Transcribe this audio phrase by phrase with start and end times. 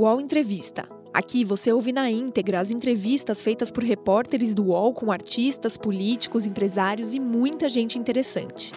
[0.00, 0.88] UOL Entrevista.
[1.12, 6.46] Aqui você ouve na íntegra as entrevistas feitas por repórteres do UOL com artistas, políticos,
[6.46, 8.72] empresários e muita gente interessante.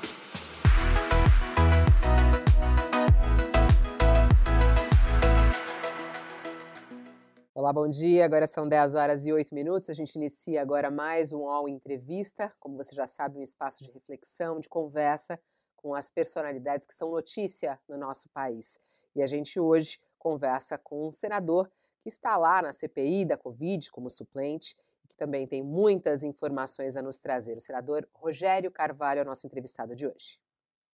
[7.55, 8.26] Olá, bom dia.
[8.26, 9.90] Agora são 10 horas e 8 minutos.
[9.90, 12.52] A gente inicia agora mais um UOL Entrevista.
[12.60, 15.40] Como você já sabe, um espaço de reflexão, de conversa
[15.78, 18.78] com as personalidades que são notícia no nosso país.
[19.16, 21.69] E a gente hoje conversa com um senador
[22.01, 26.96] que está lá na CPI da Covid como suplente e que também tem muitas informações
[26.96, 27.57] a nos trazer.
[27.57, 30.39] O senador Rogério Carvalho é o nosso entrevistado de hoje.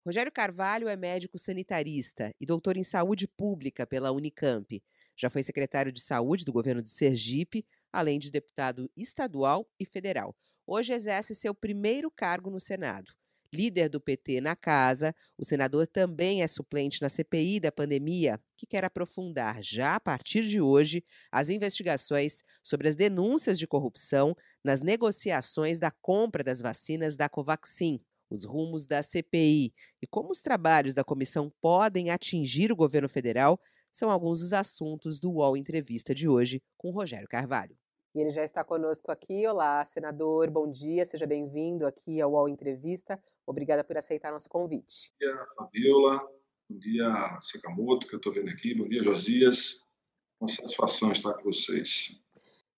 [0.04, 4.82] Rogério Carvalho é médico sanitarista e doutor em saúde pública pela Unicamp.
[5.16, 10.34] Já foi secretário de saúde do governo de Sergipe, além de deputado estadual e federal.
[10.66, 13.14] Hoje exerce seu primeiro cargo no Senado
[13.52, 18.66] líder do PT na casa, o senador também é suplente na CPI da pandemia, que
[18.66, 24.34] quer aprofundar já a partir de hoje as investigações sobre as denúncias de corrupção
[24.64, 30.40] nas negociações da compra das vacinas da Covaxin, os rumos da CPI e como os
[30.40, 33.60] trabalhos da comissão podem atingir o governo federal
[33.92, 37.79] são alguns dos assuntos do UOL Entrevista de hoje com Rogério Carvalho.
[38.12, 39.46] E ele já está conosco aqui.
[39.46, 43.22] Olá, senador, bom dia, seja bem-vindo aqui ao UOL Entrevista.
[43.46, 45.12] Obrigada por aceitar nosso convite.
[45.12, 46.18] Bom dia, Fabiola.
[46.68, 48.74] Bom dia, Sakamoto, que eu estou vendo aqui.
[48.74, 49.86] Bom dia, Josias.
[50.40, 52.20] Uma satisfação estar com vocês.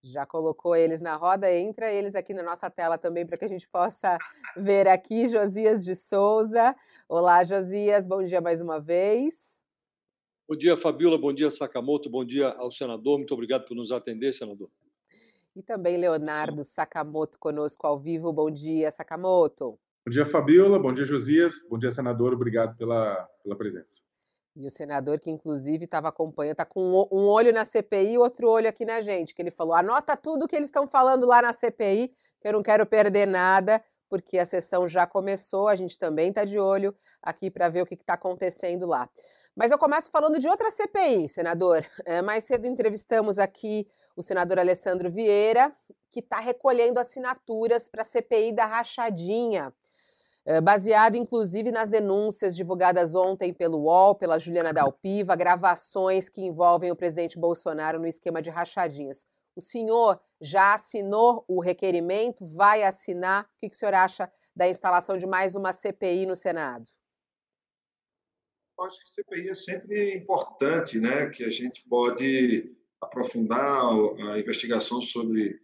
[0.03, 3.49] Já colocou eles na roda, entra eles aqui na nossa tela também para que a
[3.49, 4.19] gente possa
[4.55, 5.29] ver aqui.
[5.29, 6.77] Josias de Souza.
[7.09, 9.65] Olá, Josias, bom dia mais uma vez.
[10.47, 11.17] Bom dia, Fabiola.
[11.17, 12.11] Bom dia, Sakamoto.
[12.11, 13.17] Bom dia ao senador.
[13.17, 14.69] Muito obrigado por nos atender, senador.
[15.55, 16.71] E também Leonardo Sim.
[16.71, 18.33] Sakamoto conosco ao vivo.
[18.33, 19.79] Bom dia, Sakamoto.
[20.05, 20.79] Bom dia, Fabiola.
[20.79, 21.55] Bom dia, Josias.
[21.69, 22.33] Bom dia, senador.
[22.33, 24.01] Obrigado pela, pela presença.
[24.57, 28.49] E o senador que, inclusive, estava acompanhando, está com um olho na CPI e outro
[28.49, 31.53] olho aqui na gente, que ele falou: anota tudo que eles estão falando lá na
[31.53, 32.09] CPI,
[32.41, 36.45] que eu não quero perder nada, porque a sessão já começou, a gente também está
[36.45, 39.09] de olho aqui para ver o que está acontecendo lá.
[39.55, 41.85] Mas eu começo falando de outra CPI, senador.
[42.07, 43.87] É, mais cedo entrevistamos aqui
[44.17, 45.75] o senador Alessandro Vieira,
[46.11, 49.73] que está recolhendo assinaturas para a CPI da rachadinha,
[50.47, 56.91] é, baseado inclusive nas denúncias divulgadas ontem pelo UOL, pela Juliana Dalpiva, gravações que envolvem
[56.91, 59.27] o presidente Bolsonaro no esquema de rachadinhas.
[59.55, 62.47] O senhor já assinou o requerimento?
[62.47, 63.45] Vai assinar?
[63.45, 66.87] O que, que o senhor acha da instalação de mais uma CPI no Senado?
[68.85, 71.31] Acho que CPI é sempre importante, né?
[71.31, 73.83] Que a gente pode aprofundar
[74.31, 75.61] a investigação sobre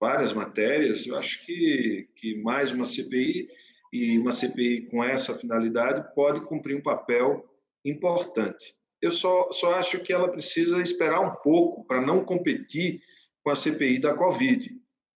[0.00, 1.06] várias matérias.
[1.06, 3.48] Eu acho que, que mais uma CPI
[3.92, 7.44] e uma CPI com essa finalidade pode cumprir um papel
[7.84, 8.74] importante.
[9.00, 13.00] Eu só, só acho que ela precisa esperar um pouco para não competir
[13.42, 14.70] com a CPI da Covid.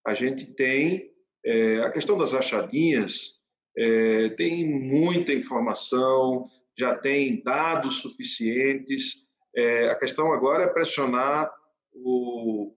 [0.07, 1.11] A gente tem
[1.45, 3.41] é, a questão das achadinhas,
[3.77, 6.47] é, tem muita informação,
[6.77, 9.27] já tem dados suficientes.
[9.55, 11.53] É, a questão agora é pressionar
[11.93, 12.75] o,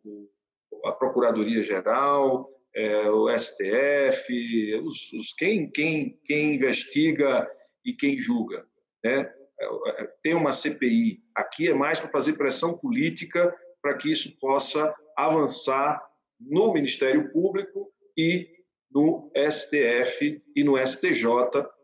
[0.86, 7.50] a Procuradoria-Geral, é, o STF, os, os, quem, quem, quem investiga
[7.84, 8.66] e quem julga.
[9.04, 9.32] Né?
[9.60, 9.66] É,
[10.04, 11.24] é, tem uma CPI.
[11.36, 16.04] Aqui é mais para fazer pressão política para que isso possa avançar
[16.40, 18.57] no Ministério Público e
[18.92, 21.26] no STF e no STJ,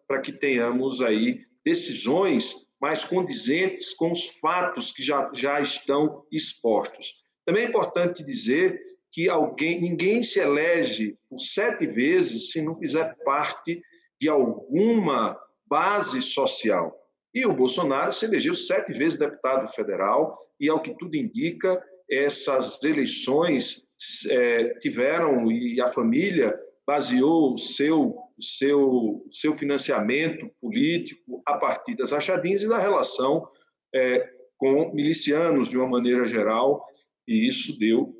[0.07, 7.23] para que tenhamos aí decisões mais condizentes com os fatos que já, já estão expostos.
[7.45, 8.79] Também é importante dizer
[9.11, 13.81] que alguém, ninguém se elege por sete vezes se não fizer parte
[14.19, 16.93] de alguma base social.
[17.33, 22.83] E o Bolsonaro se elegeu sete vezes deputado federal, e ao que tudo indica, essas
[22.83, 23.87] eleições
[24.29, 26.53] é, tiveram, e a família
[26.85, 33.47] baseou o seu o seu, seu financiamento político a partir das rachadinhas e da relação
[33.93, 34.27] é,
[34.57, 36.85] com milicianos, de uma maneira geral,
[37.27, 38.13] e isso deu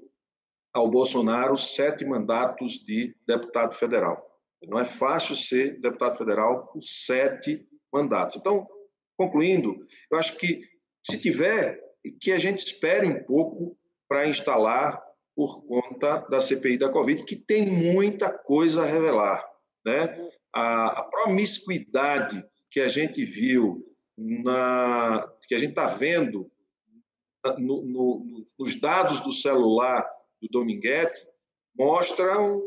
[0.73, 4.23] ao Bolsonaro sete mandatos de deputado federal.
[4.63, 8.37] Não é fácil ser deputado federal com sete mandatos.
[8.37, 8.67] Então,
[9.17, 10.61] concluindo, eu acho que
[11.05, 11.79] se tiver,
[12.21, 13.77] que a gente espere um pouco
[14.07, 15.01] para instalar
[15.35, 19.53] por conta da CPI da Covid, que tem muita coisa a revelar
[19.85, 20.31] né?
[20.53, 23.83] A, a promiscuidade que a gente viu,
[24.17, 26.49] na, que a gente está vendo
[27.57, 30.07] no, no, nos dados do celular
[30.41, 31.21] do Dominguete,
[31.75, 32.61] mostra um,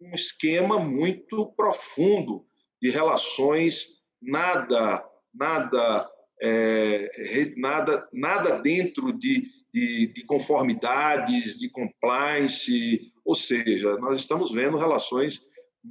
[0.00, 2.44] um esquema muito profundo
[2.80, 6.10] de relações nada, nada
[6.42, 14.76] é, nada, nada dentro de, de, de, conformidades, de compliance, ou seja, nós estamos vendo
[14.76, 15.40] relações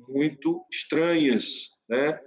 [0.10, 2.20] muito estranhas, né?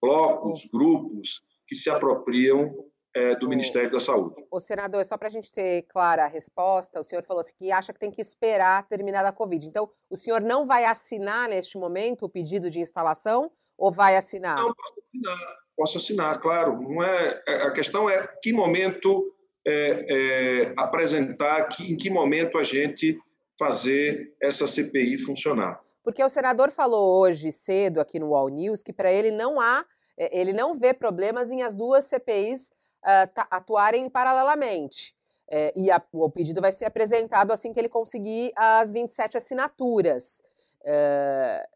[0.00, 2.72] blocos, grupos que se apropriam
[3.14, 4.36] é, do Ministério da Saúde.
[4.50, 7.72] O senador, só para a gente ter clara a resposta, o senhor falou assim que
[7.72, 9.66] acha que tem que esperar terminar a Covid.
[9.66, 14.56] Então, o senhor não vai assinar neste momento o pedido de instalação ou vai assinar?
[14.56, 16.80] Não, posso assinar, posso assinar claro.
[16.80, 19.32] Não é, é, a questão é que momento
[19.66, 23.18] é, é, apresentar, que, em que momento a gente
[23.58, 25.80] fazer essa CPI funcionar.
[26.02, 29.84] Porque o senador falou hoje cedo aqui no All News que para ele não há,
[30.16, 32.72] é, ele não vê problemas em as duas CPIs
[33.02, 35.14] uh, atuarem paralelamente.
[35.48, 40.42] É, e a, o pedido vai ser apresentado assim que ele conseguir as 27 assinaturas.
[40.84, 41.68] É,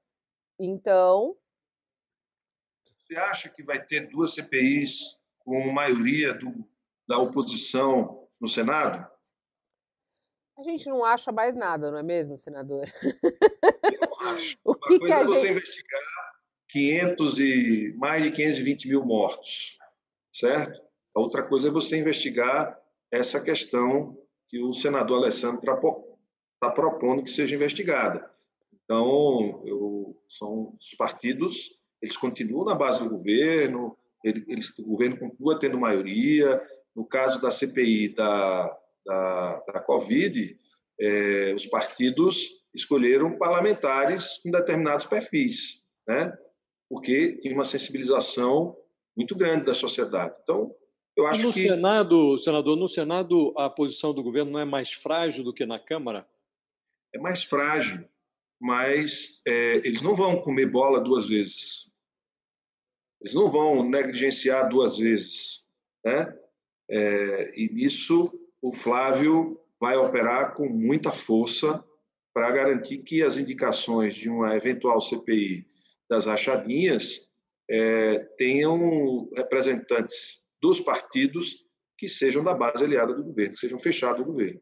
[0.59, 1.37] então.
[3.07, 6.69] Você acha que vai ter duas CPIs com maioria do,
[7.07, 9.09] da oposição no Senado?
[10.59, 12.85] A gente não acha mais nada, não é mesmo, senador?
[13.05, 14.59] Eu acho.
[14.65, 15.51] o que Uma coisa que é você gente...
[15.53, 16.01] investigar
[16.71, 19.79] 500 e mais de 520 mil mortos,
[20.33, 20.83] certo?
[21.15, 22.77] A outra coisa é você investigar
[23.13, 24.19] essa questão
[24.49, 28.29] que o senador Alessandro está propondo que seja investigada.
[28.73, 31.71] Então, eu, são os partidos,
[32.07, 36.61] eles continuam na base do governo, eles, o governo continua tendo maioria.
[36.95, 40.59] No caso da CPI da, da, da Covid,
[41.01, 46.37] é, os partidos escolheram parlamentares com determinados perfis, né?
[46.89, 48.77] porque tinha uma sensibilização
[49.17, 50.37] muito grande da sociedade.
[50.43, 50.75] Então,
[51.17, 51.69] eu acho no que...
[51.69, 55.79] Senado, senador, no Senado a posição do governo não é mais frágil do que na
[55.79, 56.27] Câmara?
[57.15, 58.07] É mais frágil,
[58.61, 61.91] mas é, eles não vão comer bola duas vezes.
[63.27, 65.65] Eles não vão negligenciar duas vezes,
[66.05, 66.33] né?
[66.89, 68.31] É, e nisso
[68.63, 71.85] o Flávio vai operar com muita força
[72.33, 75.67] para garantir que as indicações de uma eventual CPI
[76.09, 77.29] das rachadinhas
[77.69, 81.67] é, tenham representantes dos partidos
[81.99, 84.61] que sejam da base aliada do governo, que sejam fechados do governo.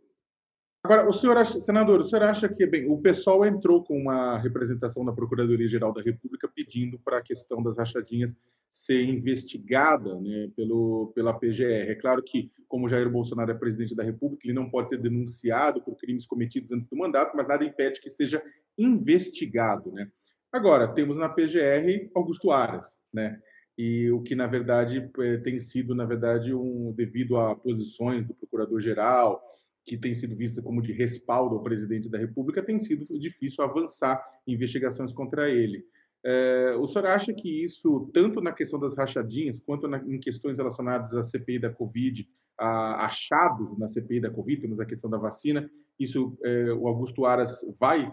[0.84, 4.36] Agora, o senhor acha, senador, o senhor acha que bem, o pessoal entrou com uma
[4.36, 8.36] representação da Procuradoria-Geral da República pedindo para a questão das rachadinhas
[8.70, 11.88] ser investigada né, pelo, pela PGR.
[11.88, 15.80] É claro que, como Jair Bolsonaro é presidente da República, ele não pode ser denunciado
[15.80, 18.42] por crimes cometidos antes do mandato, mas nada impede que seja
[18.76, 19.90] investigado.
[19.90, 20.10] Né?
[20.52, 23.40] Agora, temos na PGR Augusto Aras, né?
[23.78, 28.34] e o que na verdade é, tem sido na verdade um devido a posições do
[28.34, 29.42] procurador-geral
[29.84, 34.22] que tem sido vista como de respaldo ao presidente da República tem sido difícil avançar
[34.46, 35.84] investigações contra ele.
[36.24, 40.56] É, o senhor acha que isso, tanto na questão das rachadinhas, quanto na, em questões
[40.56, 42.26] relacionadas à CPI da Covid,
[42.58, 45.70] a achados na CPI da Covid, temos a questão da vacina,
[46.00, 48.10] isso é, o Augusto Aras vai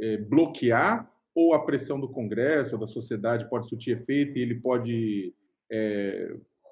[0.00, 4.56] é, bloquear ou a pressão do Congresso, ou da sociedade pode surtir efeito e ele
[4.56, 5.34] pode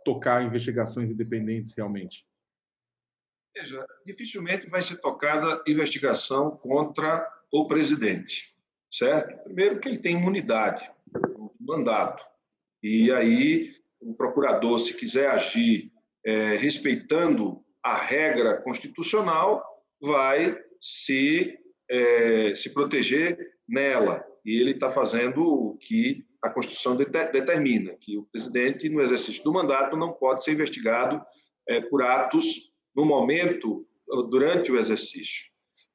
[0.04, 2.26] tocar investigações independentes realmente?
[3.54, 8.54] Veja, dificilmente vai ser tocada investigação contra o presidente,
[8.90, 9.42] certo?
[9.44, 10.88] Primeiro que ele tem imunidade,
[11.58, 12.24] mandato.
[12.82, 15.92] E aí o procurador, se quiser agir
[16.24, 19.64] é, respeitando a regra constitucional,
[20.00, 21.58] vai se,
[21.90, 23.38] é, se proteger
[23.68, 29.44] nela e ele está fazendo o que a Constituição determina, que o presidente, no exercício
[29.44, 31.22] do mandato, não pode ser investigado
[31.68, 33.86] é, por atos no momento,
[34.28, 35.46] durante o exercício.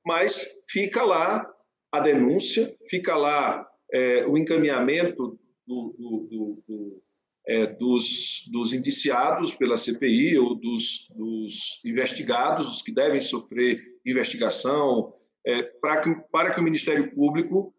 [0.04, 1.48] Mas fica lá
[1.92, 7.02] a denúncia, fica lá é, o encaminhamento do, do, do,
[7.48, 15.14] é, dos, dos, indiciados pela CPI ou dos, dos, investigados, os que devem sofrer investigação,
[15.46, 17.74] é, para, que, para que o Ministério Público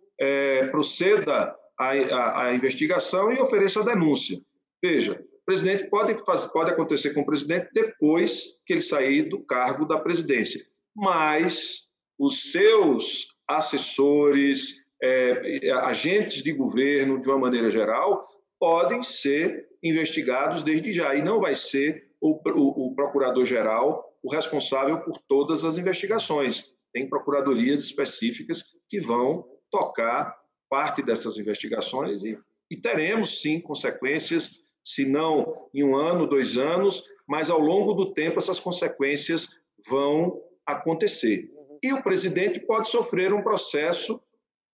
[0.71, 4.39] proceda à, investigação e ofereça a denúncia.
[4.83, 6.15] Veja, presidente pode,
[6.53, 10.61] pode acontecer com o presidente depois que ele sair do cargo da presidência,
[10.95, 11.87] mas
[12.19, 18.27] os seus assessores, é, agentes de governo, de uma maneira geral,
[18.59, 24.99] podem ser investigados desde já, e não vai ser o, o, o procurador-geral o responsável
[25.03, 26.75] por todas as investigações.
[26.93, 30.37] Tem procuradorias específicas que vão tocar
[30.69, 32.37] parte dessas investigações e,
[32.69, 38.15] e teremos sim consequências, se não em um ano, dois anos, mas ao longo do
[38.15, 41.51] tempo essas consequências vão acontecer.
[41.83, 44.23] E o presidente pode sofrer um processo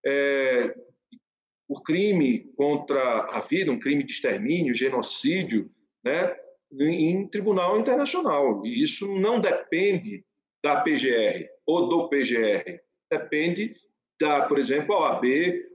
[0.04, 0.75] é,
[1.66, 5.71] por crime contra a vida, um crime de extermínio, genocídio,
[6.04, 6.37] né?
[6.78, 8.66] em tribunal internacional.
[8.66, 10.25] E isso não depende
[10.62, 13.75] da PGR ou do PGR, depende
[14.21, 15.25] da, por exemplo, a OAB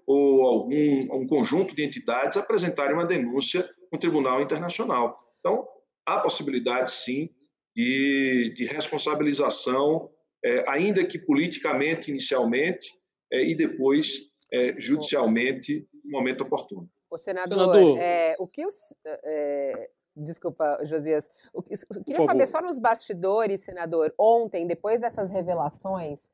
[0.05, 5.19] ou algum um conjunto de entidades apresentarem uma denúncia no Tribunal Internacional.
[5.39, 5.67] Então,
[6.05, 7.29] há possibilidade, sim,
[7.75, 10.09] de, de responsabilização,
[10.43, 12.91] é, ainda que politicamente, inicialmente,
[13.31, 16.89] é, e depois é, judicialmente, no momento oportuno.
[17.09, 17.99] O senador, senador.
[17.99, 21.29] É, o que os, é, Desculpa, Josias.
[21.53, 26.31] Eu queria saber só nos bastidores, senador, ontem, depois dessas revelações,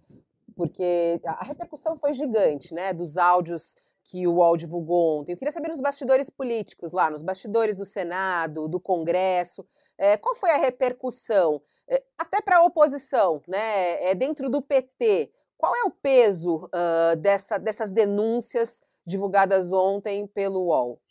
[0.55, 5.31] porque a repercussão foi gigante, né, dos áudios que o UOL divulgou ontem.
[5.31, 9.65] Eu queria saber nos bastidores políticos lá, nos bastidores do Senado, do Congresso,
[9.97, 15.31] é, qual foi a repercussão, é, até para a oposição, né, é, dentro do PT,
[15.57, 21.01] qual é o peso uh, dessa, dessas denúncias divulgadas ontem pelo UOL?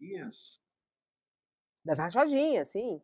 [0.00, 0.60] rachadinhas?
[1.84, 3.00] Das rachadinhas, sim.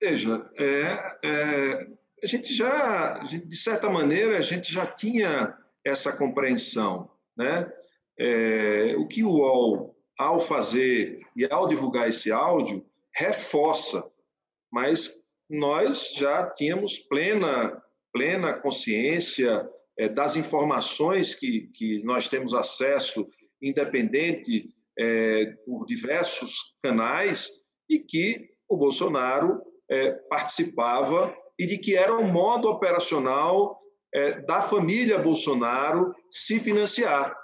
[0.00, 1.86] Veja, é, é,
[2.22, 7.08] a gente já, de certa maneira, a gente já tinha essa compreensão.
[7.36, 7.70] Né?
[8.18, 14.10] É, o que o UOL, ao fazer e ao divulgar esse áudio, reforça,
[14.70, 17.80] mas nós já tínhamos plena,
[18.12, 23.28] plena consciência é, das informações que, que nós temos acesso,
[23.62, 27.48] independente é, por diversos canais
[27.88, 33.78] e que o Bolsonaro é, participava e de que era um modo operacional
[34.16, 37.36] é, da família Bolsonaro se financiar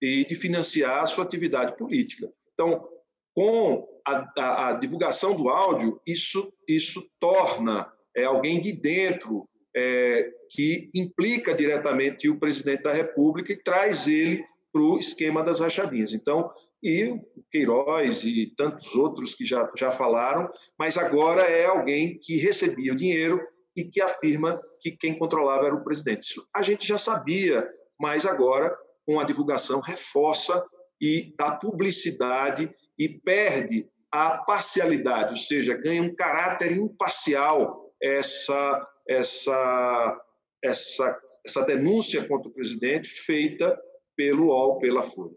[0.00, 2.30] e de financiar a sua atividade política.
[2.52, 2.86] Então,
[3.34, 10.30] com a, a, a divulgação do áudio, isso, isso torna é, alguém de dentro é,
[10.50, 16.12] que implica diretamente o presidente da República e traz ele para o esquema das rachadinhas.
[16.12, 16.50] Então,
[16.82, 22.36] e o Queiroz e tantos outros que já, já falaram, mas agora é alguém que
[22.36, 23.40] recebia o dinheiro
[23.78, 26.22] e que afirma que quem controlava era o presidente.
[26.22, 27.64] Isso a gente já sabia,
[27.98, 30.64] mas agora, com a divulgação, reforça
[31.00, 40.20] e dá publicidade e perde a parcialidade, ou seja, ganha um caráter imparcial essa, essa,
[40.64, 43.78] essa, essa denúncia contra o presidente feita
[44.16, 45.36] pelo UOL, pela Folha.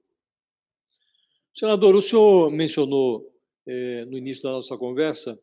[1.53, 3.29] Senador, o senhor mencionou
[3.67, 5.38] eh, no início da nossa conversa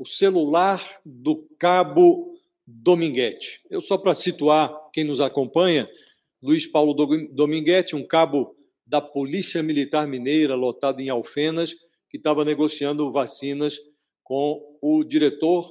[0.00, 2.34] o celular do cabo
[2.66, 3.60] Dominguete.
[3.68, 5.86] Eu só para situar quem nos acompanha,
[6.42, 6.94] Luiz Paulo
[7.34, 11.74] Dominguete, um cabo da Polícia Militar Mineira, lotado em Alfenas,
[12.08, 13.78] que estava negociando vacinas
[14.24, 15.70] com o diretor,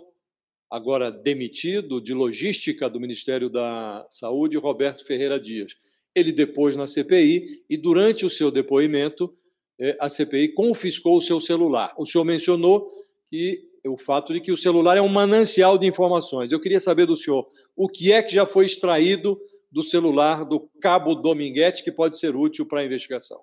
[0.70, 5.74] agora demitido, de logística do Ministério da Saúde, Roberto Ferreira Dias.
[6.14, 9.34] Ele depois na CPI e, durante o seu depoimento,
[9.80, 11.96] é, a CPI confiscou o seu celular.
[11.98, 12.88] O senhor mencionou
[13.28, 16.52] que o fato de que o celular é um manancial de informações.
[16.52, 19.40] Eu queria saber do senhor o que é que já foi extraído
[19.72, 23.42] do celular do cabo Dominguete que pode ser útil para a investigação.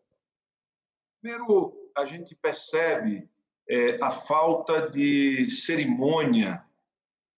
[1.22, 3.28] Primeiro, a gente percebe
[3.68, 6.62] é, a falta de cerimônia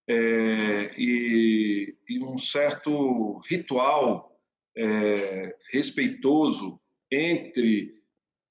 [0.08, 4.38] é, e, e, um certo ritual
[4.76, 7.94] é, respeitoso entre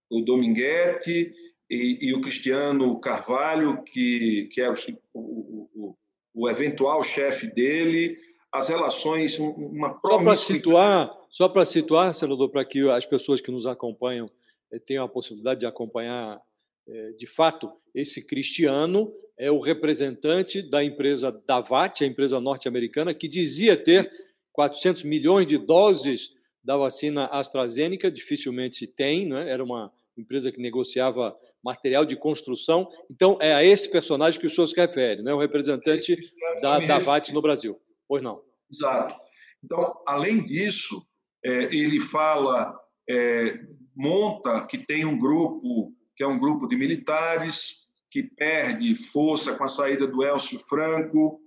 [0.10, 1.34] o Dominguete
[1.70, 4.76] e, e, o Cristiano Carvalho, que, que é o,
[5.14, 5.96] o,
[6.34, 8.18] o eventual chefe dele,
[8.52, 13.52] as relações, uma Só para situar, só para situar, senador, para que as pessoas que
[13.52, 14.30] nos acompanham
[14.72, 16.42] eh, tenham a possibilidade de acompanhar
[16.88, 23.28] eh, de fato, esse Cristiano é o representante da empresa Davat, a empresa norte-americana, que
[23.28, 24.10] dizia ter
[24.54, 26.32] 400 milhões de doses
[26.64, 29.50] da vacina AstraZeneca, dificilmente se tem, né?
[29.50, 32.88] era uma empresa que negociava material de construção.
[33.10, 35.34] Então, é a esse personagem que o senhor se refere, né?
[35.34, 36.18] o representante
[36.62, 37.80] da, da VAT no Brasil.
[38.08, 38.42] Pois não.
[38.72, 39.16] Exato.
[39.64, 41.06] Então, além disso,
[41.44, 42.78] é, ele fala,
[43.10, 43.60] é,
[43.96, 49.64] monta que tem um grupo, que é um grupo de militares, que perde força com
[49.64, 51.42] a saída do Elcio Franco,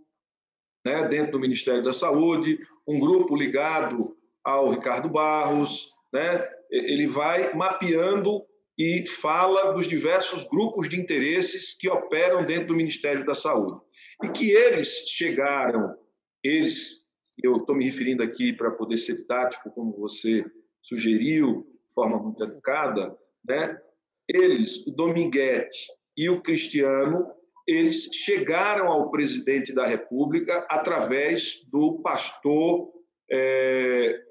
[0.84, 6.48] né, dentro do Ministério da Saúde, um grupo ligado ao Ricardo Barros, né?
[6.70, 8.42] ele vai mapeando
[8.80, 13.78] e fala dos diversos grupos de interesses que operam dentro do Ministério da Saúde.
[14.24, 15.94] E que eles chegaram,
[16.42, 17.06] eles,
[17.44, 20.42] eu estou me referindo aqui para poder ser tático, como você
[20.80, 23.14] sugeriu, de forma muito educada,
[23.46, 23.78] né?
[24.26, 25.76] eles, o Dominguete
[26.16, 27.30] e o Cristiano,
[27.68, 32.90] eles chegaram ao presidente da República através do pastor
[33.30, 34.22] é,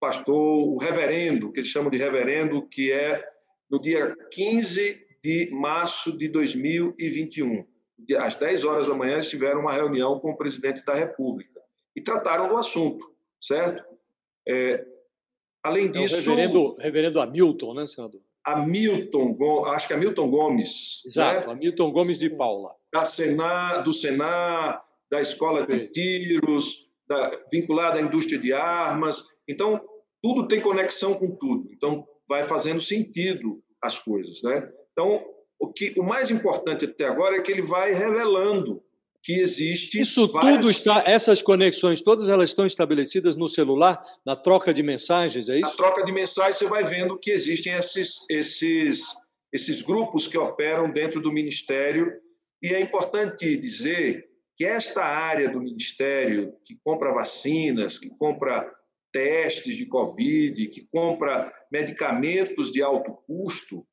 [0.00, 3.22] pastor, o reverendo, que eles chamam de reverendo, que é
[3.70, 7.64] no dia 15 de março de 2021.
[8.18, 11.60] Às 10 horas da manhã, eles tiveram uma reunião com o presidente da República
[11.94, 13.06] e trataram do assunto,
[13.40, 13.84] certo?
[14.48, 14.84] É,
[15.62, 16.16] além disso.
[16.16, 18.20] É o reverendo, reverendo Hamilton, né, senador?
[18.44, 21.02] Hamilton, acho que é Hamilton Gomes.
[21.06, 21.52] Exato, né?
[21.52, 22.74] Hamilton Gomes de Paula.
[22.92, 29.36] Da Senar, do Senar, da Escola de Tiros, da, vinculada à indústria de armas.
[29.46, 29.80] Então,
[30.22, 31.70] tudo tem conexão com tudo.
[31.72, 34.70] Então, vai fazendo sentido as coisas, né?
[34.92, 35.20] Então,
[35.58, 38.80] o que o mais importante até agora é que ele vai revelando
[39.22, 40.54] que existe isso várias...
[40.54, 45.56] tudo está essas conexões todas elas estão estabelecidas no celular na troca de mensagens é
[45.56, 45.70] isso?
[45.70, 49.02] Na troca de mensagens você vai vendo que existem esses esses
[49.52, 52.12] esses grupos que operam dentro do ministério
[52.62, 54.24] e é importante dizer
[54.56, 58.72] que esta área do ministério que compra vacinas que compra
[59.12, 63.86] testes de covid que compra medicamentos de alto custo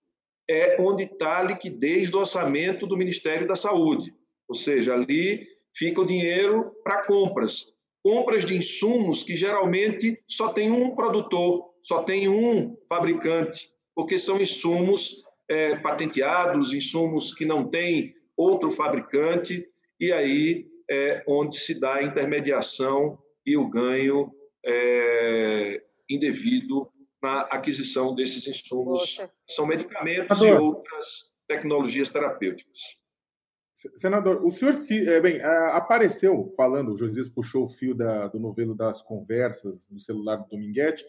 [0.50, 4.14] é onde está a liquidez do orçamento do Ministério da Saúde.
[4.48, 5.46] Ou seja, ali
[5.76, 7.76] fica o dinheiro para compras.
[8.02, 14.42] Compras de insumos que geralmente só tem um produtor, só tem um fabricante, porque são
[14.42, 19.66] insumos é, patenteados, insumos que não tem outro fabricante,
[20.00, 24.32] e aí é onde se dá a intermediação e o ganho
[24.68, 29.32] é, indevido na aquisição desses insumos, Poxa.
[29.48, 30.60] são medicamentos Senador.
[30.60, 32.98] e outras tecnologias terapêuticas.
[33.96, 38.40] Senador, o senhor se, é, bem, apareceu falando, o Josias puxou o fio da, do
[38.40, 41.06] novelo das conversas no celular do Dominguete,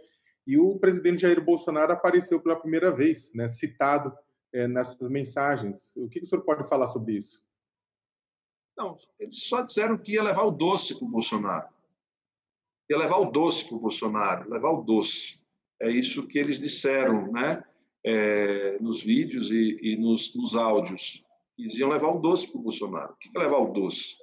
[0.47, 4.15] e o presidente Jair Bolsonaro apareceu pela primeira vez, né, citado
[4.53, 5.97] é, nessas mensagens.
[5.97, 7.43] O que, que o senhor pode falar sobre isso?
[8.77, 11.69] Não, eles só disseram que ia levar o doce para o Bolsonaro.
[12.91, 15.39] Ia levar o doce para o Bolsonaro, levar o doce.
[15.81, 17.63] É isso que eles disseram, né?
[18.05, 21.25] É, nos vídeos e, e nos, nos, áudios.
[21.59, 23.13] Eles iam levar o doce para o Bolsonaro.
[23.13, 24.15] O que é levar o doce?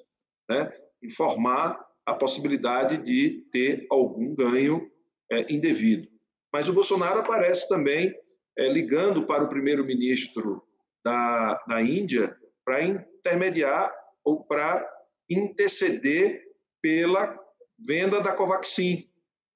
[0.50, 0.72] Né?
[1.04, 4.90] Informar a possibilidade de ter algum ganho
[5.32, 6.08] é, indevido.
[6.52, 8.16] Mas o Bolsonaro aparece também
[8.58, 10.64] é, ligando para o primeiro-ministro
[11.04, 14.88] da, da Índia para intermediar ou para
[15.30, 16.42] interceder
[16.82, 17.38] pela
[17.80, 19.08] venda da Covaxin.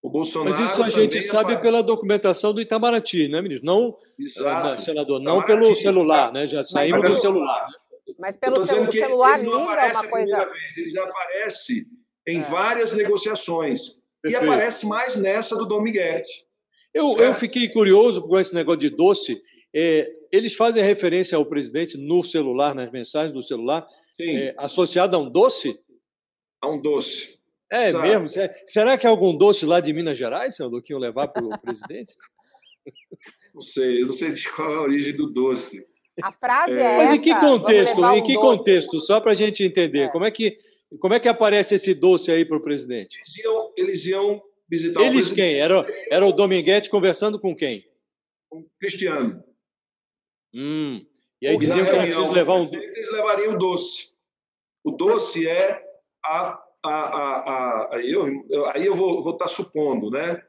[0.02, 1.62] O Bolsonaro Mas isso a gente sabe apare...
[1.62, 3.66] pela documentação do Itamaraty, né, ministro?
[3.66, 4.82] Não, Exato.
[4.82, 6.48] senador, não Itamaraty, pelo celular, né?
[6.48, 7.68] Já saímos do celular.
[7.68, 7.74] Né?
[8.18, 10.46] Mas pelo celu celular liga uma coisa.
[10.46, 11.88] Vez, ele já aparece
[12.28, 12.42] em é.
[12.42, 14.00] várias negociações.
[14.22, 14.44] Perfeito.
[14.44, 16.46] E aparece mais nessa do Dom Miguete.
[16.94, 19.42] Eu, eu fiquei curioso com esse negócio de doce.
[19.74, 23.88] É, eles fazem referência ao presidente no celular, nas mensagens do celular,
[24.20, 25.80] é, associado a um doce?
[26.62, 27.39] A um doce.
[27.72, 28.02] É tá.
[28.02, 28.28] mesmo?
[28.66, 32.16] Será que é algum doce lá de Minas Gerais, que iam levar para o presidente?
[33.54, 35.84] Não sei, eu não sei qual é a origem do doce.
[36.22, 38.06] A frase é, é Mas essa, em que contexto?
[38.06, 38.58] Em que doce.
[38.58, 39.00] contexto?
[39.00, 40.02] Só para a gente entender.
[40.02, 40.08] É.
[40.10, 40.58] Como, é que,
[41.00, 43.18] como é que aparece esse doce aí para o presidente?
[43.18, 45.56] Eles iam, eles iam visitar eles o Eles quem?
[45.56, 47.86] Era, era o Dominguete conversando com quem?
[48.50, 49.44] Com o Cristiano.
[50.54, 51.06] Hum.
[51.42, 52.70] E aí diziam que era preciso levar um...
[52.74, 54.14] Eles levariam o doce.
[54.84, 55.82] O doce é
[56.26, 58.26] a a, a, a, eu,
[58.68, 60.42] aí eu vou, vou estar tá supondo, né?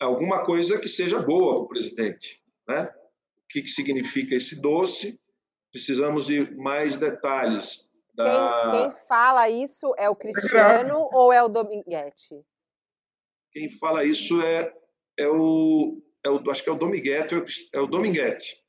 [0.00, 2.82] Alguma coisa que seja boa para o presidente, né?
[2.82, 5.20] O que, que significa esse doce?
[5.70, 7.90] Precisamos de mais detalhes.
[8.14, 8.70] Da...
[8.72, 12.44] Quem, quem fala isso é o Cristiano ou é o Dominguete?
[13.52, 14.72] Quem fala isso é,
[15.18, 16.50] é, o, é o.
[16.50, 17.34] Acho que é o Dominguete,
[17.72, 18.62] é o Dominguete.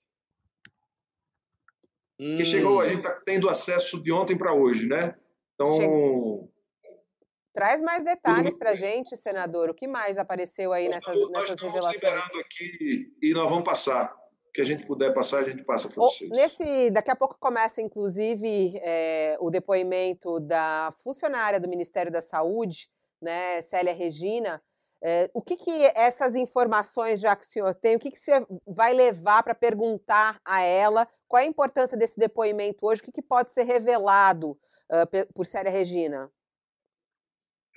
[2.20, 2.38] Hum.
[2.38, 5.16] Que chegou, a gente está tendo acesso de ontem para hoje, né?
[5.54, 6.54] Então, Chegou.
[7.58, 9.68] Traz mais detalhes para a gente, senador.
[9.68, 11.96] O que mais apareceu aí nessas, nós nessas revelações?
[11.96, 14.16] liberando aqui e nós vamos passar.
[14.50, 16.30] O que a gente puder passar, a gente passa para vocês.
[16.30, 22.92] Nesse, daqui a pouco começa, inclusive, é, o depoimento da funcionária do Ministério da Saúde,
[23.20, 24.62] né, Célia Regina.
[25.04, 28.46] É, o que, que essas informações, já que o senhor tem, o que, que você
[28.68, 31.08] vai levar para perguntar a ela?
[31.28, 33.02] Qual é a importância desse depoimento hoje?
[33.02, 36.32] O que, que pode ser revelado uh, por Célia Regina?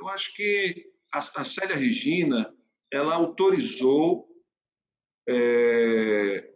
[0.00, 2.54] Eu acho que a, a Célia Regina
[2.90, 4.28] ela autorizou
[5.28, 6.50] é,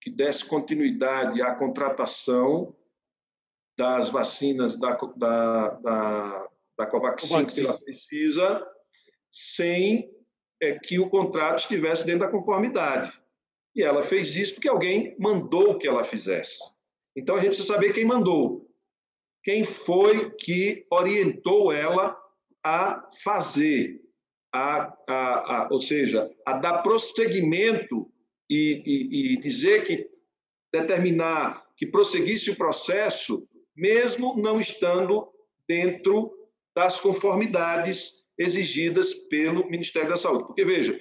[0.00, 2.74] que desse continuidade à contratação
[3.76, 8.66] das vacinas da, da, da, da Covaxin, Covaxin, que ela precisa,
[9.30, 10.10] sem
[10.60, 13.12] é, que o contrato estivesse dentro da conformidade.
[13.76, 16.58] E ela fez isso porque alguém mandou que ela fizesse.
[17.14, 18.68] Então a gente precisa saber quem mandou.
[19.44, 22.19] Quem foi que orientou ela
[22.64, 24.00] a fazer,
[24.52, 28.10] a, a, a, ou seja, a dar prosseguimento
[28.48, 30.08] e, e, e dizer que
[30.72, 35.28] determinar que prosseguisse o processo, mesmo não estando
[35.66, 36.32] dentro
[36.74, 40.46] das conformidades exigidas pelo Ministério da Saúde.
[40.46, 40.98] Porque, veja,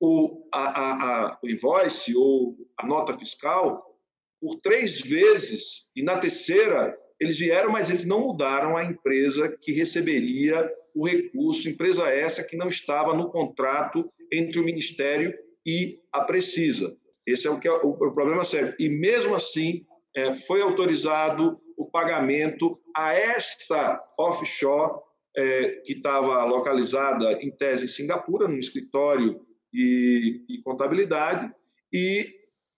[0.00, 3.98] o, a, a, a, o invoice ou a nota fiscal,
[4.40, 9.72] por três vezes, e na terceira eles vieram, mas eles não mudaram a empresa que
[9.72, 15.34] receberia o recurso, empresa essa que não estava no contrato entre o Ministério
[15.66, 16.96] e a Precisa.
[17.26, 18.74] Esse é o, que é o problema sério.
[18.78, 25.00] E mesmo assim, é, foi autorizado o pagamento a esta offshore,
[25.36, 29.40] é, que estava localizada em tese em Singapura, num escritório
[29.72, 31.52] de, de contabilidade,
[31.92, 32.32] e,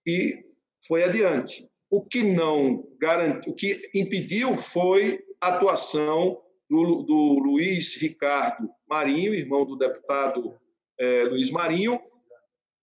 [0.06, 0.44] e
[0.86, 1.68] foi adiante.
[1.90, 9.34] O que não garantiu, o que impediu foi a atuação do, do Luiz Ricardo Marinho,
[9.34, 10.54] irmão do deputado
[10.98, 12.00] é, Luiz Marinho,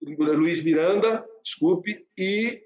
[0.02, 2.62] Luiz Miranda, desculpe, e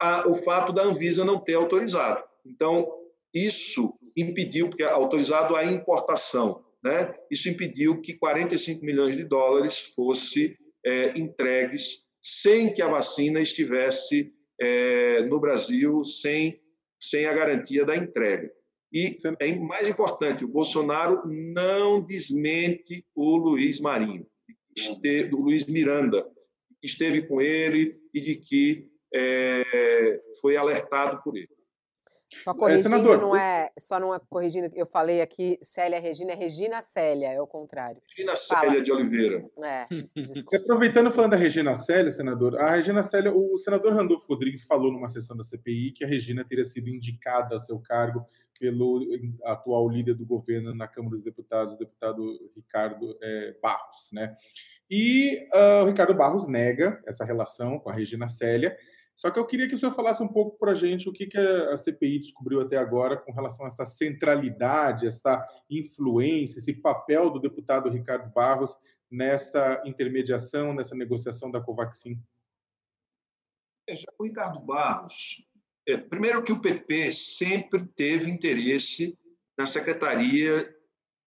[0.00, 2.22] a, o fato da Anvisa não ter autorizado.
[2.44, 2.92] Então,
[3.32, 7.14] isso impediu, porque autorizado a importação, né?
[7.30, 14.32] isso impediu que 45 milhões de dólares fosse é, entregues sem que a vacina estivesse
[14.60, 16.60] é, no Brasil, sem,
[17.00, 18.50] sem a garantia da entrega.
[18.92, 24.24] E é mais importante, o Bolsonaro não desmente o Luiz Marinho,
[25.32, 26.24] o Luiz Miranda,
[26.80, 31.48] que esteve com ele e de que é, foi alertado por ele.
[32.42, 36.00] Só é, corrigindo, é, senador, não é, só não é corrigindo, eu falei aqui Célia
[36.00, 38.00] Regina, é Regina Célia, é o contrário.
[38.08, 38.60] Regina Fala.
[38.60, 39.44] Célia de Oliveira.
[39.62, 39.86] É,
[40.56, 45.08] Aproveitando falando da Regina Célia, senador, a Regina Célia, o senador Randolfo Rodrigues falou numa
[45.08, 48.26] sessão da CPI que a Regina teria sido indicada a seu cargo
[48.58, 49.00] pelo
[49.44, 54.36] atual líder do governo na Câmara dos Deputados, o deputado Ricardo é, Barros, né?
[54.90, 58.76] E uh, o Ricardo Barros nega essa relação com a Regina Célia,
[59.14, 61.26] só que eu queria que o senhor falasse um pouco para a gente o que,
[61.26, 67.30] que a CPI descobriu até agora com relação a essa centralidade, essa influência, esse papel
[67.30, 68.76] do deputado Ricardo Barros
[69.10, 72.20] nessa intermediação, nessa negociação da Covaxin.
[74.18, 75.46] O Ricardo Barros,
[75.86, 79.16] é, primeiro que o PP sempre teve interesse
[79.56, 80.74] na Secretaria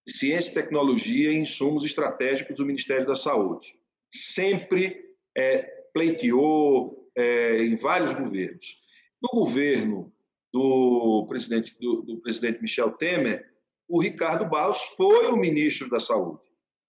[0.06, 3.80] de Ciência e Tecnologia e Insumos Estratégicos do Ministério da Saúde.
[4.12, 5.60] Sempre é,
[5.93, 8.84] pleiteou, é, em vários governos.
[9.21, 10.13] No governo
[10.53, 13.51] do presidente, do, do presidente Michel Temer,
[13.88, 16.41] o Ricardo Barros foi o ministro da Saúde.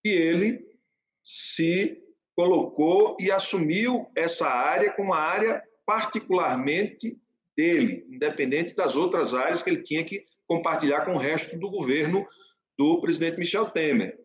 [0.05, 0.69] E ele
[1.25, 2.03] se
[2.37, 7.19] colocou e assumiu essa área como uma área particularmente
[7.57, 12.27] dele, independente das outras áreas que ele tinha que compartilhar com o resto do governo
[12.77, 14.19] do presidente Michel Temer.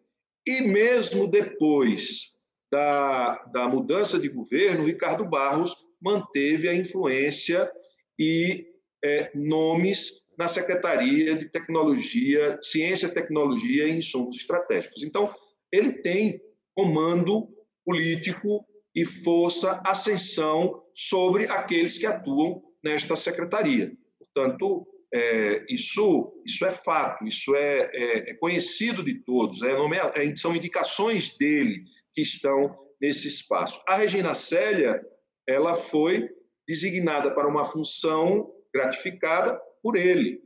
[0.46, 2.38] E mesmo depois
[2.72, 7.72] da, da mudança de governo, Ricardo Barros manteve a influência
[8.20, 8.68] e
[9.04, 15.04] é, nomes na Secretaria de Tecnologia, Ciência, Tecnologia e Insumos Estratégicos.
[15.04, 15.34] Então,
[15.72, 16.42] ele tem
[16.76, 17.50] comando
[17.86, 23.92] político e força, ascensão sobre aqueles que atuam nesta secretaria.
[24.20, 29.72] Portanto, é, isso, isso é fato, isso é, é, é conhecido de todos, é,
[30.16, 33.82] é, são indicações dele que estão nesse espaço.
[33.88, 35.00] A Regina Célia
[35.48, 36.30] ela foi
[36.68, 40.42] designada para uma função gratificada por ele,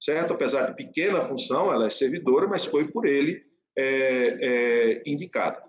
[0.00, 0.34] certo?
[0.34, 3.42] Apesar de pequena função, ela é servidora, mas foi por ele
[3.76, 5.62] é, é, indicada.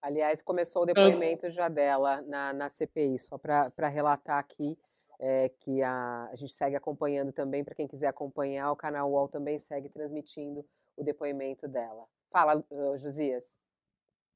[0.00, 4.78] Aliás, começou o depoimento já dela na, na CPI, só para relatar aqui
[5.20, 9.28] é, que a, a gente segue acompanhando também, para quem quiser acompanhar, o canal UOL
[9.28, 10.64] também segue transmitindo
[10.96, 12.06] o depoimento dela.
[12.30, 12.64] Fala,
[12.96, 13.58] Josias.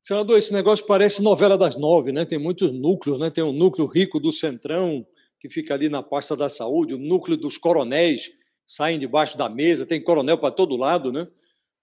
[0.02, 2.24] Senador, esse negócio parece novela das nove, né?
[2.24, 3.30] Tem muitos núcleos, né?
[3.30, 5.06] Tem o núcleo rico do Centrão,
[5.38, 8.32] que fica ali na pasta da saúde, o núcleo dos coronéis,
[8.66, 11.28] saem debaixo da mesa, tem coronel para todo lado, né?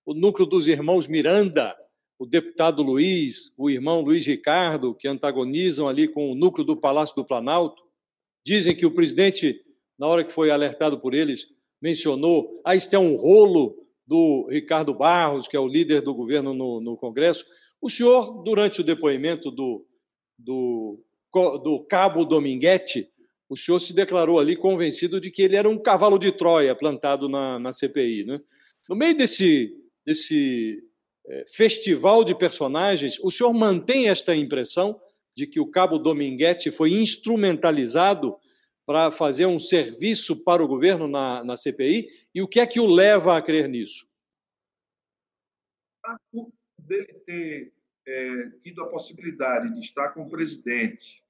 [0.06, 1.74] O núcleo dos irmãos Miranda,
[2.18, 7.16] o deputado Luiz, o irmão Luiz Ricardo, que antagonizam ali com o núcleo do Palácio
[7.16, 7.82] do Planalto.
[8.46, 9.62] Dizem que o presidente,
[9.98, 11.48] na hora que foi alertado por eles,
[11.82, 16.54] mencionou: ah, isso é um rolo do Ricardo Barros, que é o líder do governo
[16.54, 17.46] no, no Congresso.
[17.82, 19.86] O senhor, durante o depoimento do,
[20.38, 21.00] do,
[21.34, 23.10] do cabo Dominguete,
[23.48, 27.28] o senhor se declarou ali convencido de que ele era um cavalo de Troia plantado
[27.28, 28.26] na, na CPI.
[28.26, 28.42] Né?
[28.88, 30.84] No meio desse, desse
[31.28, 35.00] é, festival de personagens, o senhor mantém esta impressão
[35.36, 38.36] de que o cabo Dominguete foi instrumentalizado
[38.86, 42.10] para fazer um serviço para o governo na, na CPI?
[42.34, 44.08] E o que é que o leva a crer nisso?
[46.90, 47.72] Dele ter
[48.08, 51.24] é, tido a possibilidade de estar com o presidente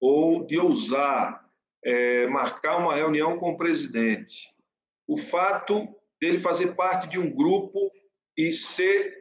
[0.00, 1.44] ou de ousar
[1.84, 4.48] é, marcar uma reunião com o presidente,
[5.06, 5.86] o fato
[6.20, 7.92] dele fazer parte de um grupo
[8.36, 9.14] e ser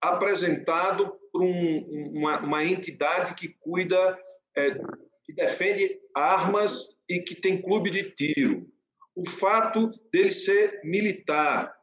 [0.00, 4.18] apresentado por um, uma, uma, entidade que cuida,
[4.56, 4.74] é,
[5.24, 8.70] que defende armas e que tem clube de tiro.
[9.14, 11.74] O fato dele ser militar,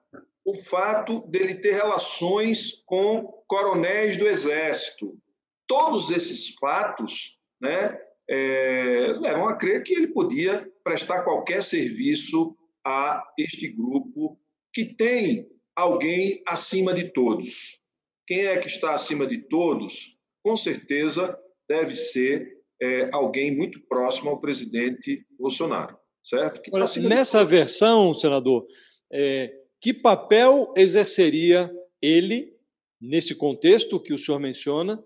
[0.48, 5.20] o fato dele ter relações com coronéis do Exército.
[5.68, 12.56] Todos esses fatos né, é, levam a crer que ele podia prestar qualquer serviço
[12.86, 14.40] a este grupo
[14.72, 17.82] que tem alguém acima de todos.
[18.26, 20.18] Quem é que está acima de todos?
[20.42, 26.62] Com certeza deve ser é, alguém muito próximo ao presidente Bolsonaro, certo?
[26.72, 28.66] Olha, nessa versão, senador,
[29.12, 32.56] é, que papel exerceria ele
[33.00, 35.04] nesse contexto que o senhor menciona,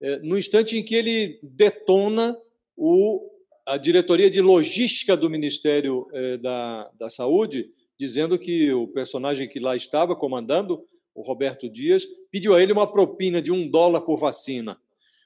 [0.00, 2.36] é, no instante em que ele detona
[2.76, 3.30] o,
[3.66, 9.60] a diretoria de logística do Ministério é, da, da Saúde, dizendo que o personagem que
[9.60, 14.16] lá estava comandando, o Roberto Dias, pediu a ele uma propina de um dólar por
[14.16, 14.80] vacina.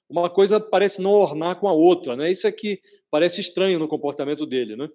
[0.08, 2.30] Uma coisa parece não ornar com a outra, né?
[2.30, 2.80] Isso aqui
[3.10, 4.88] parece estranho no comportamento dele, né?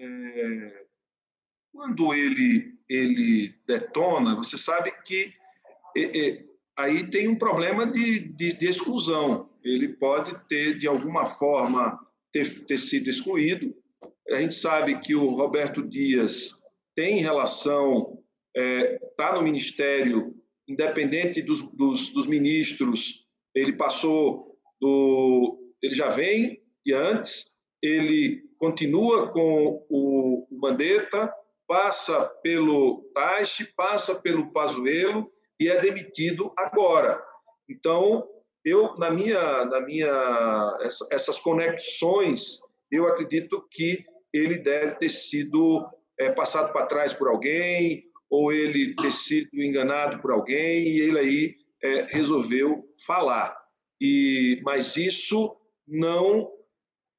[0.00, 0.87] É,
[1.78, 5.32] quando ele ele detona, você sabe que
[6.76, 9.48] aí tem um problema de, de, de, exclusão.
[9.62, 12.00] Ele pode ter, de alguma forma,
[12.32, 13.72] ter, ter sido excluído.
[14.30, 16.50] A gente sabe que o Roberto Dias
[16.96, 18.18] tem relação,
[18.56, 20.34] está é, tá no Ministério,
[20.66, 25.58] independente dos, dos, dos, ministros, ele passou do.
[25.82, 31.32] Ele já vem de antes, ele continua com o Mandetta,
[31.68, 37.22] passa pelo Taixe, passa pelo Pazuello e é demitido agora.
[37.68, 38.26] Então,
[38.64, 42.58] eu na minha na minha essa, essas conexões,
[42.90, 44.02] eu acredito que
[44.32, 45.86] ele deve ter sido
[46.18, 51.18] é, passado para trás por alguém ou ele ter sido enganado por alguém e ele
[51.18, 53.56] aí é, resolveu falar.
[54.00, 55.54] E mas isso
[55.86, 56.50] não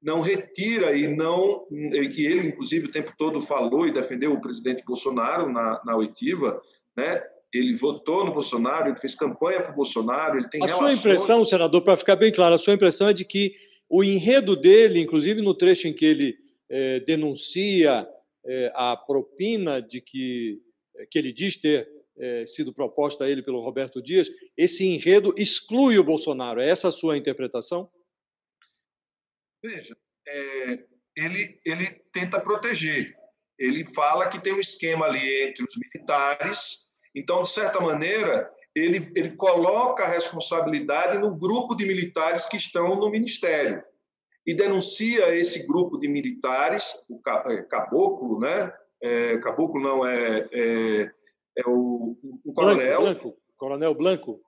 [0.02, 1.66] não retira e não
[2.12, 6.60] que ele inclusive o tempo todo falou e defendeu o presidente Bolsonaro na, na oitiva,
[6.96, 7.22] né?
[7.52, 11.00] Ele votou no Bolsonaro, ele fez campanha para o Bolsonaro, ele tem a relações...
[11.00, 13.54] sua impressão, senador, para ficar bem claro, a sua impressão é de que
[13.88, 18.08] o enredo dele, inclusive no trecho em que ele é, denuncia
[18.46, 20.60] é, a propina de que
[21.10, 21.88] que ele diz ter
[22.46, 26.60] sido proposta a ele pelo Roberto Dias, esse enredo exclui o Bolsonaro.
[26.60, 27.88] É essa a sua interpretação?
[29.62, 29.96] Veja,
[30.26, 30.84] é,
[31.16, 33.14] ele, ele tenta proteger.
[33.58, 38.98] Ele fala que tem um esquema ali entre os militares, então, de certa maneira, ele,
[39.16, 43.82] ele coloca a responsabilidade no grupo de militares que estão no ministério
[44.46, 47.20] e denuncia esse grupo de militares, o
[47.50, 48.72] é, caboclo, né?
[49.02, 51.10] É, caboclo não é, é,
[51.58, 53.00] é o, o, coronel.
[53.00, 54.40] Blanco, Coronel Blanco.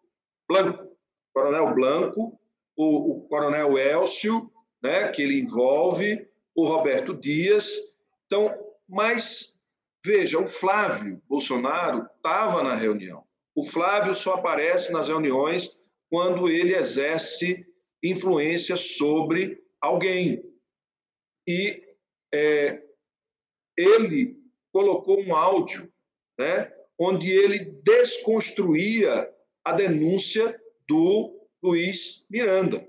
[0.48, 0.96] Blanco.
[1.32, 2.40] Coronel Blanco,
[2.76, 4.50] o, o coronel Elcio,
[4.82, 7.92] né, que ele envolve, o Roberto Dias.
[8.26, 8.54] Então,
[8.88, 9.58] mas
[10.04, 13.24] veja, o Flávio Bolsonaro estava na reunião.
[13.54, 17.64] O Flávio só aparece nas reuniões quando ele exerce
[18.02, 20.42] influência sobre alguém.
[21.46, 21.82] E
[22.34, 22.82] é,
[23.76, 24.36] ele
[24.72, 25.90] colocou um áudio,
[26.38, 29.30] né, onde ele desconstruía
[29.64, 32.86] a denúncia do Luiz Miranda.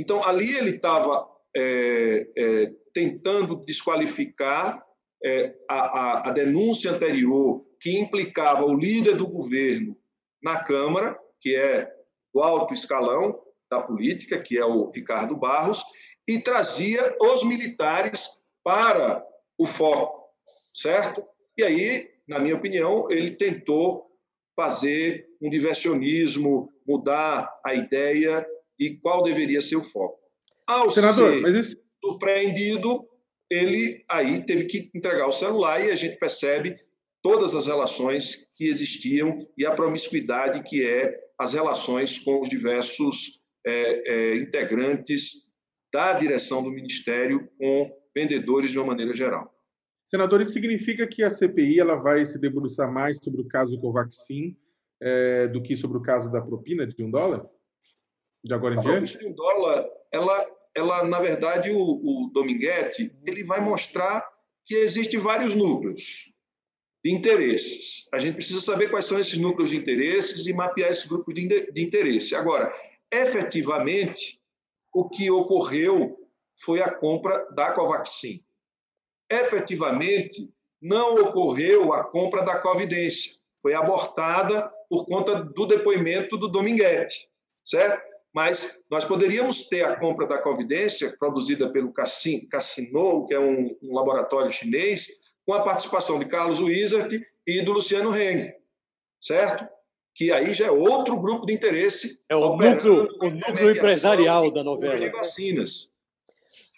[0.00, 4.82] Então, ali ele estava é, é, tentando desqualificar
[5.22, 9.94] é, a, a, a denúncia anterior que implicava o líder do governo
[10.42, 11.86] na Câmara, que é
[12.32, 13.38] do alto escalão
[13.70, 15.84] da política, que é o Ricardo Barros,
[16.26, 19.22] e trazia os militares para
[19.58, 20.30] o foco,
[20.72, 21.22] certo?
[21.58, 24.06] E aí, na minha opinião, ele tentou
[24.56, 28.46] fazer um diversionismo, mudar a ideia
[28.80, 30.18] e qual deveria ser o foco.
[30.66, 33.06] Ao Senador, ser mas surpreendido,
[33.50, 36.74] ele aí teve que entregar o celular e a gente percebe
[37.22, 43.42] todas as relações que existiam e a promiscuidade que é as relações com os diversos
[43.66, 45.50] é, é, integrantes
[45.92, 49.52] da direção do Ministério com vendedores de uma maneira geral.
[50.04, 54.56] Senador, isso significa que a CPI ela vai se debruçar mais sobre o caso Covaxin
[55.00, 57.46] é, do que sobre o caso da propina de um dólar?
[58.42, 59.18] De agora em a diante?
[59.18, 64.26] de um dólar, ela, ela na verdade, o, o Dominguete, ele vai mostrar
[64.64, 66.32] que existem vários núcleos
[67.04, 68.08] de interesses.
[68.12, 71.72] A gente precisa saber quais são esses núcleos de interesses e mapear esses grupos de,
[71.72, 72.34] de interesse.
[72.34, 72.72] Agora,
[73.10, 74.40] efetivamente,
[74.92, 76.16] o que ocorreu
[76.56, 78.44] foi a compra da Covaxin.
[79.30, 83.38] Efetivamente, não ocorreu a compra da Covidência.
[83.60, 87.28] Foi abortada por conta do depoimento do Dominguete,
[87.64, 88.09] certo?
[88.32, 93.94] Mas nós poderíamos ter a compra da Covidência, produzida pelo Cassino, que é um, um
[93.94, 95.08] laboratório chinês,
[95.44, 98.52] com a participação de Carlos Wizard e do Luciano Heng,
[99.20, 99.66] certo?
[100.14, 102.22] Que aí já é outro grupo de interesse.
[102.28, 104.98] É o núcleo, o núcleo empresarial da novela.
[104.98, 105.92] De vacinas.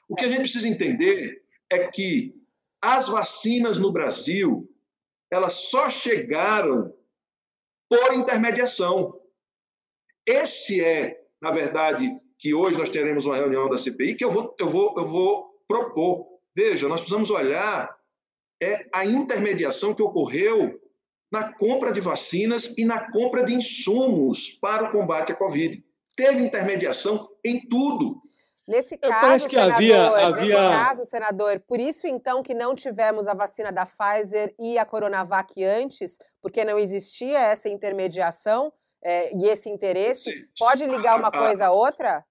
[0.08, 2.34] O que a gente precisa entender é que
[2.80, 4.68] as vacinas no Brasil
[5.30, 6.94] elas só chegaram
[7.88, 9.18] por intermediação.
[10.26, 14.54] Esse é, na verdade, que hoje nós teremos uma reunião da CPI que eu vou,
[14.60, 16.26] eu vou, eu vou propor.
[16.54, 17.92] Veja, nós precisamos olhar
[18.62, 20.80] é a intermediação que ocorreu
[21.32, 25.82] na compra de vacinas e na compra de insumos para o combate à Covid.
[26.14, 28.22] Teve intermediação em tudo.
[28.68, 30.44] Nesse caso, que senador, havia, havia...
[30.44, 34.84] nesse caso, senador, por isso então que não tivemos a vacina da Pfizer e a
[34.84, 40.44] Coronavac antes, porque não existia essa intermediação é, e esse interesse, Sim.
[40.58, 42.24] pode ligar uma coisa a outra?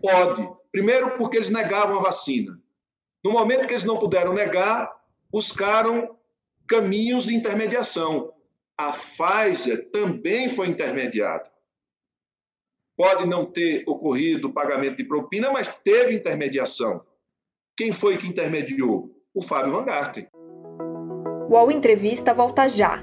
[0.00, 0.48] Pode.
[0.70, 2.58] Primeiro porque eles negavam a vacina.
[3.24, 4.90] No momento que eles não puderam negar,
[5.30, 6.16] buscaram
[6.66, 8.32] caminhos de intermediação.
[8.76, 11.50] A Pfizer também foi intermediada.
[12.96, 17.04] Pode não ter ocorrido o pagamento de propina, mas teve intermediação.
[17.76, 19.10] Quem foi que intermediou?
[19.34, 20.28] O Fábio Van Garten.
[21.48, 23.02] O All Entrevista volta já.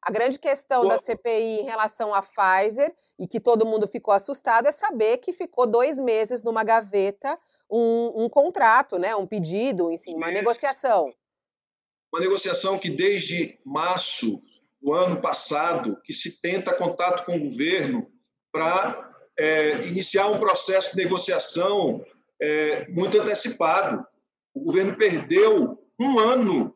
[0.00, 4.66] A grande questão da CPI em relação à Pfizer, e que todo mundo ficou assustado,
[4.66, 7.38] é saber que ficou dois meses numa gaveta
[7.70, 9.14] um, um contrato, né?
[9.16, 11.12] um pedido, enfim, uma negociação.
[12.12, 14.40] Uma negociação que desde março
[14.80, 18.10] do ano passado, que se tenta contato com o governo
[18.52, 22.04] para é, iniciar um processo de negociação
[22.40, 24.06] é, muito antecipado.
[24.54, 26.74] O governo perdeu um ano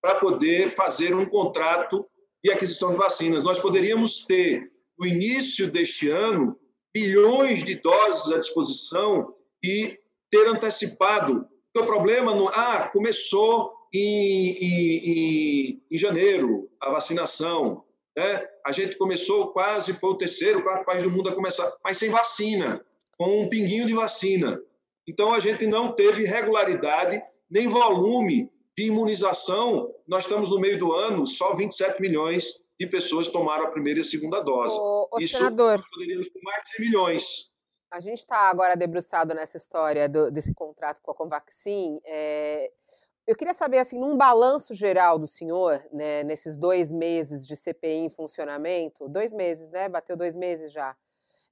[0.00, 2.08] para poder fazer um contrato
[2.42, 3.44] e aquisição de vacinas.
[3.44, 6.58] Nós poderíamos ter, no início deste ano,
[6.92, 9.98] bilhões de doses à disposição e
[10.30, 11.46] ter antecipado.
[11.76, 12.48] O problema não.
[12.48, 17.84] Ah, começou em, em, em, janeiro a vacinação.
[18.16, 18.46] Né?
[18.66, 22.10] A gente começou quase, foi o terceiro, quarto país do mundo a começar, mas sem
[22.10, 22.84] vacina,
[23.16, 24.60] com um pinguinho de vacina.
[25.06, 28.50] Então a gente não teve regularidade nem volume
[28.80, 33.70] de imunização, nós estamos no meio do ano, só 27 milhões de pessoas tomaram a
[33.70, 34.74] primeira e a segunda dose.
[34.74, 37.54] O, o Isso senador, poderíamos de 100 milhões.
[37.90, 42.00] A gente está agora debruçado nessa história do, desse contrato com a Convaxin.
[42.06, 42.70] É,
[43.26, 48.06] eu queria saber, assim, num balanço geral do senhor, né, nesses dois meses de CPI
[48.06, 49.90] em funcionamento, dois meses, né?
[49.90, 50.96] Bateu dois meses já.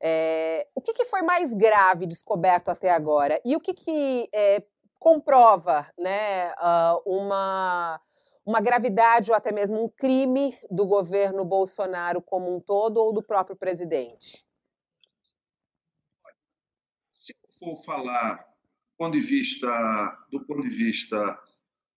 [0.00, 3.38] É, o que, que, foi mais grave descoberto até agora?
[3.44, 4.62] E o que, que é,
[4.98, 6.52] comprova né,
[7.06, 8.00] uma,
[8.44, 13.22] uma gravidade ou até mesmo um crime do governo Bolsonaro como um todo ou do
[13.22, 14.44] próprio presidente?
[17.18, 21.38] Se for falar do ponto de vista, do ponto de vista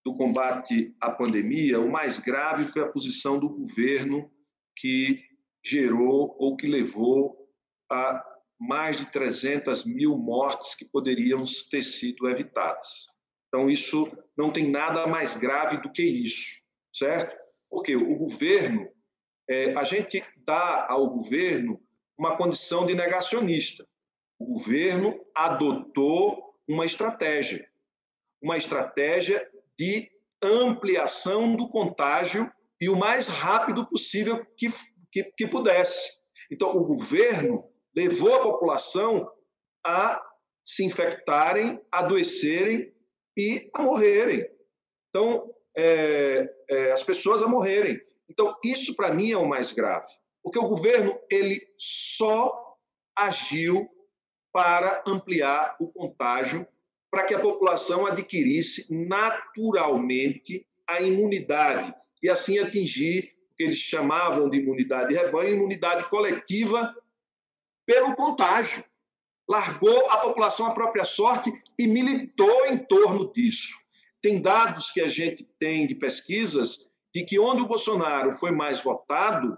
[0.04, 4.32] do combate à pandemia, o mais grave foi a posição do governo
[4.76, 5.24] que
[5.64, 7.48] gerou ou que levou
[7.90, 8.31] a
[8.62, 13.08] mais de 300 mil mortes que poderiam ter sido evitadas.
[13.48, 16.52] Então, isso não tem nada mais grave do que isso,
[16.94, 17.36] certo?
[17.68, 18.88] Porque o governo,
[19.50, 21.82] é, a gente dá ao governo
[22.16, 23.84] uma condição de negacionista.
[24.38, 27.68] O governo adotou uma estratégia,
[28.40, 30.08] uma estratégia de
[30.44, 32.48] ampliação do contágio
[32.80, 34.70] e o mais rápido possível que,
[35.12, 36.22] que, que pudesse.
[36.52, 39.30] Então, o governo levou a população
[39.86, 40.22] a
[40.64, 42.94] se infectarem, adoecerem
[43.38, 44.48] e a morrerem.
[45.10, 48.00] Então, é, é, as pessoas a morrerem.
[48.30, 50.08] Então, isso para mim é o mais grave,
[50.44, 52.78] porque o governo ele só
[53.16, 53.90] agiu
[54.54, 56.68] para ampliar o contágio,
[57.10, 64.60] para que a população adquirisse naturalmente a imunidade e assim atingir que eles chamavam de
[64.60, 66.96] imunidade de rebanho, imunidade coletiva
[67.86, 68.84] pelo contágio.
[69.50, 73.76] Largou a população à própria sorte e militou em torno disso.
[74.22, 78.82] Tem dados que a gente tem de pesquisas de que onde o Bolsonaro foi mais
[78.82, 79.58] votado,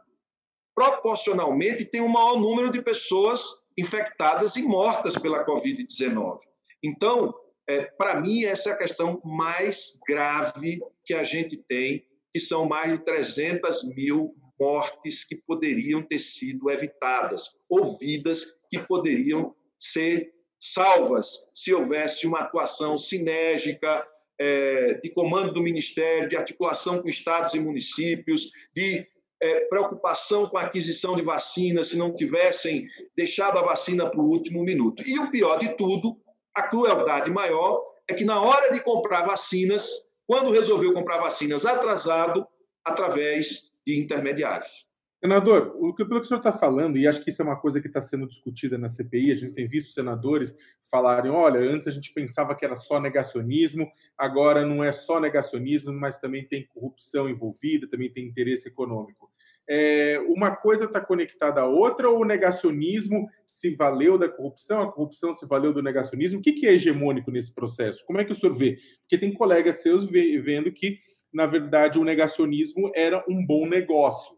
[0.76, 3.42] proporcionalmente tem um maior número de pessoas
[3.78, 6.40] infectadas e mortas pela Covid-19.
[6.84, 7.34] Então,
[7.68, 12.66] é, para mim, essa é a questão mais grave que a gente tem, que são
[12.66, 20.28] mais de 300 mil mortes que poderiam ter sido evitadas, ou vidas que poderiam ser
[20.60, 24.06] salvas se houvesse uma atuação sinérgica
[24.40, 29.06] é, de comando do Ministério, de articulação com estados e municípios, de
[29.42, 34.30] é, preocupação com a aquisição de vacinas, se não tivessem deixado a vacina para o
[34.30, 35.04] último minuto.
[35.06, 36.18] E o pior de tudo,
[36.56, 42.48] a crueldade maior, é que na hora de comprar vacinas, quando resolveu comprar vacinas atrasado,
[42.86, 44.88] através de intermediários.
[45.24, 47.56] Senador, o que, pelo que o senhor está falando, e acho que isso é uma
[47.56, 50.54] coisa que está sendo discutida na CPI, a gente tem visto senadores
[50.92, 55.94] falarem: olha, antes a gente pensava que era só negacionismo, agora não é só negacionismo,
[55.94, 59.32] mas também tem corrupção envolvida, também tem interesse econômico.
[59.66, 64.92] É, uma coisa está conectada à outra ou o negacionismo se valeu da corrupção, a
[64.92, 66.40] corrupção se valeu do negacionismo?
[66.40, 68.06] O que, que é hegemônico nesse processo?
[68.06, 68.78] Como é que o senhor vê?
[69.02, 70.98] Porque tem colegas seus vendo que,
[71.34, 74.38] na verdade, o negacionismo era um bom negócio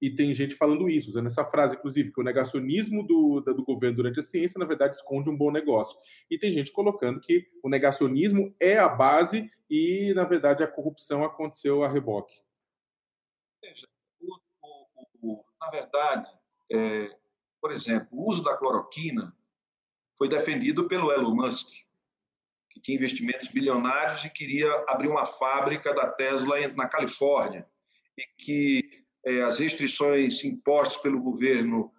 [0.00, 3.96] e tem gente falando isso, usando essa frase, inclusive, que o negacionismo do, do governo
[3.96, 5.98] durante a ciência, na verdade, esconde um bom negócio.
[6.30, 11.24] E tem gente colocando que o negacionismo é a base e, na verdade, a corrupção
[11.24, 12.34] aconteceu a reboque.
[13.62, 13.88] Veja,
[14.20, 14.86] o, o,
[15.22, 16.30] o, na verdade,
[16.70, 17.16] é,
[17.60, 19.34] por exemplo, o uso da cloroquina
[20.16, 21.70] foi defendido pelo Elon Musk,
[22.76, 27.66] que tinha investimentos bilionários e queria abrir uma fábrica da Tesla na Califórnia,
[28.18, 28.84] e que
[29.24, 31.90] é, as restrições impostas pelo governo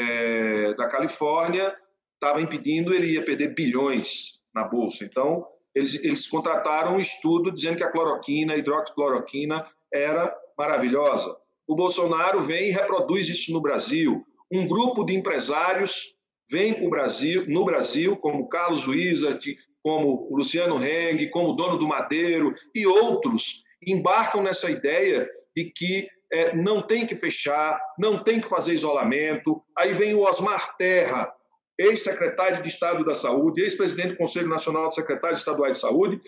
[0.00, 1.72] é, da Califórnia
[2.14, 5.04] estavam impedindo, ele ia perder bilhões na bolsa.
[5.04, 11.36] Então, eles, eles contrataram um estudo dizendo que a cloroquina, a hidroxicloroquina, era maravilhosa.
[11.66, 14.24] O Bolsonaro vem e reproduz isso no Brasil.
[14.50, 16.16] Um grupo de empresários
[16.50, 21.52] vem para o Brasil, no Brasil, como Carlos Wizard, como o Luciano Heng, como o
[21.52, 27.78] dono do Madeiro e outros, embarcam nessa ideia de que é, não tem que fechar,
[27.98, 29.62] não tem que fazer isolamento.
[29.76, 31.30] Aí vem o Osmar Terra,
[31.78, 36.18] ex-secretário de Estado da Saúde, ex-presidente do Conselho Nacional de Secretários Estaduais de Saúde,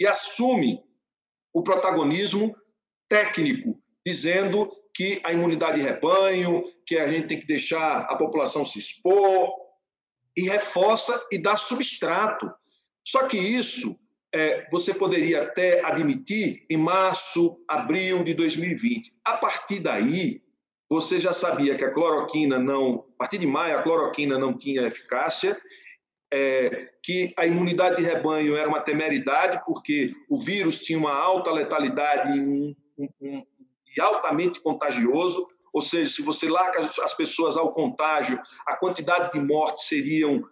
[0.00, 0.82] e assume
[1.54, 2.56] o protagonismo
[3.08, 8.64] técnico, dizendo que a imunidade de rebanho, que a gente tem que deixar a população
[8.64, 9.54] se expor,
[10.36, 12.50] e reforça e dá substrato.
[13.06, 13.96] Só que isso
[14.34, 19.14] é, você poderia até admitir em março, abril de 2020.
[19.24, 20.42] A partir daí,
[20.90, 24.86] você já sabia que a cloroquina não, a partir de maio, a cloroquina não tinha
[24.86, 25.56] eficácia,
[26.32, 31.52] é, que a imunidade de rebanho era uma temeridade, porque o vírus tinha uma alta
[31.52, 32.74] letalidade e, um,
[33.20, 33.42] um,
[33.96, 39.40] e altamente contagioso, ou seja, se você larga as pessoas ao contágio, a quantidade de
[39.40, 40.42] mortes seriam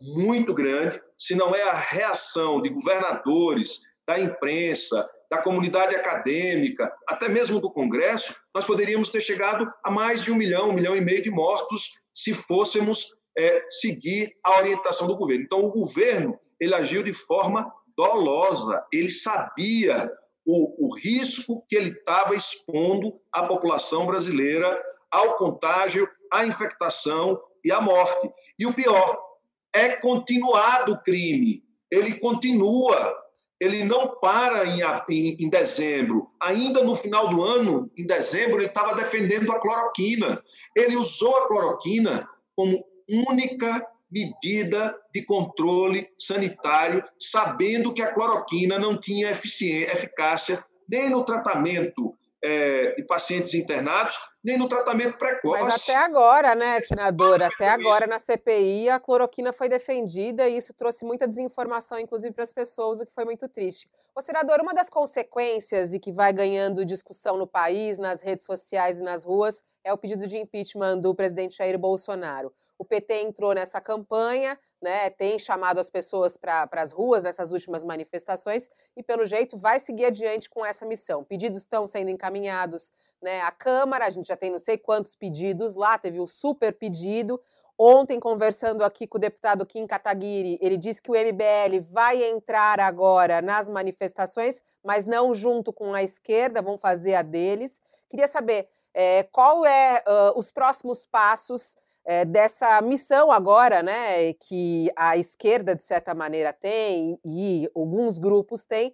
[0.00, 7.28] muito grande, se não é a reação de governadores, da imprensa, da comunidade acadêmica, até
[7.28, 11.00] mesmo do Congresso, nós poderíamos ter chegado a mais de um milhão, um milhão e
[11.00, 15.44] meio de mortos se fôssemos é, seguir a orientação do governo.
[15.44, 20.10] Então, o governo ele agiu de forma dolosa, ele sabia
[20.44, 27.70] o, o risco que ele estava expondo à população brasileira ao contágio, à infectação e
[27.70, 28.28] à morte.
[28.58, 29.29] E o pior,
[29.74, 31.62] é continuado o crime.
[31.90, 33.14] Ele continua.
[33.60, 36.30] Ele não para em, em, em dezembro.
[36.40, 40.42] Ainda no final do ano, em dezembro, ele estava defendendo a cloroquina.
[40.74, 42.82] Ele usou a cloroquina como
[43.28, 52.16] única medida de controle sanitário, sabendo que a cloroquina não tinha eficácia nem no tratamento
[52.42, 55.62] é, de pacientes internados, nem no tratamento precoce.
[55.62, 57.46] Mas até agora, né, senadora?
[57.46, 62.44] Até agora na CPI a cloroquina foi defendida e isso trouxe muita desinformação, inclusive para
[62.44, 63.88] as pessoas, o que foi muito triste.
[64.14, 68.98] Ô, senador, uma das consequências e que vai ganhando discussão no país, nas redes sociais
[68.98, 72.52] e nas ruas, é o pedido de impeachment do presidente Jair Bolsonaro.
[72.80, 77.84] O PT entrou nessa campanha, né, tem chamado as pessoas para as ruas nessas últimas
[77.84, 81.22] manifestações e, pelo jeito, vai seguir adiante com essa missão.
[81.22, 85.74] Pedidos estão sendo encaminhados né, à Câmara, a gente já tem não sei quantos pedidos
[85.74, 87.38] lá, teve o super pedido.
[87.76, 92.80] Ontem, conversando aqui com o deputado Kim Kataguiri, ele disse que o MBL vai entrar
[92.80, 97.82] agora nas manifestações, mas não junto com a esquerda, vão fazer a deles.
[98.08, 101.76] Queria saber É, qual é uh, os próximos passos
[102.10, 108.64] é, dessa missão agora, né, que a esquerda de certa maneira tem e alguns grupos
[108.64, 108.92] têm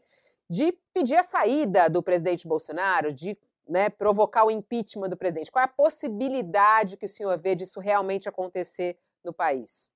[0.50, 3.34] de pedir a saída do presidente Bolsonaro, de
[3.66, 5.50] né, provocar o impeachment do presidente?
[5.50, 9.90] Qual é a possibilidade que o senhor vê disso realmente acontecer no país?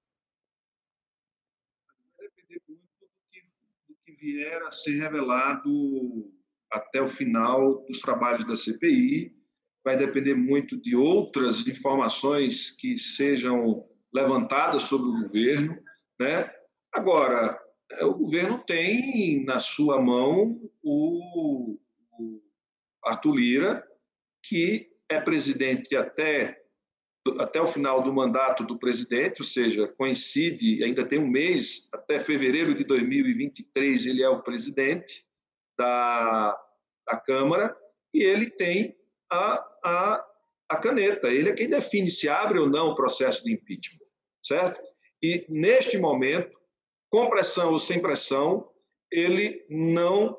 [2.17, 3.43] Vai depender muito do que,
[3.87, 6.33] do que vier a ser revelado
[6.73, 9.39] até o final dos trabalhos da CPI.
[9.85, 15.77] Vai depender muito de outras informações que sejam levantadas sobre o governo.
[16.19, 16.51] Né?
[16.93, 17.59] Agora,
[18.03, 21.79] o governo tem na sua mão o,
[22.19, 22.43] o
[23.05, 23.87] Arthur Lira,
[24.43, 26.63] que é presidente até,
[27.39, 32.19] até o final do mandato do presidente, ou seja, coincide, ainda tem um mês, até
[32.19, 35.27] fevereiro de 2023 ele é o presidente
[35.79, 36.57] da,
[37.07, 37.77] da Câmara,
[38.15, 38.97] e ele tem
[39.31, 40.27] a, a,
[40.69, 44.05] a caneta, ele é quem define se abre ou não o processo de impeachment,
[44.43, 44.81] certo?
[45.23, 46.59] E, neste momento,
[47.11, 48.69] com pressão ou sem pressão,
[49.11, 50.39] ele não,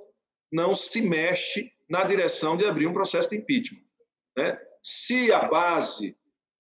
[0.52, 3.84] não se mexe na direção de abrir um processo de impeachment.
[4.38, 4.60] Né?
[4.82, 6.18] Se a base.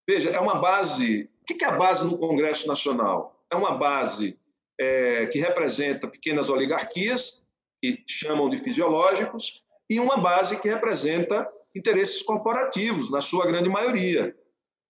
[0.07, 1.29] Veja, é uma base.
[1.41, 3.41] O que é a base no Congresso Nacional?
[3.51, 4.37] É uma base
[4.79, 7.47] é, que representa pequenas oligarquias,
[7.81, 14.35] que chamam de fisiológicos, e uma base que representa interesses corporativos, na sua grande maioria.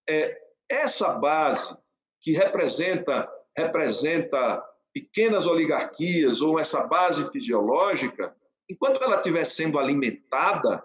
[0.10, 0.38] É,
[0.70, 1.78] essa base
[2.22, 4.64] que representa, representa
[4.94, 8.36] pequenas oligarquias ou essa base fisiológica,
[8.70, 10.84] enquanto ela estiver sendo alimentada,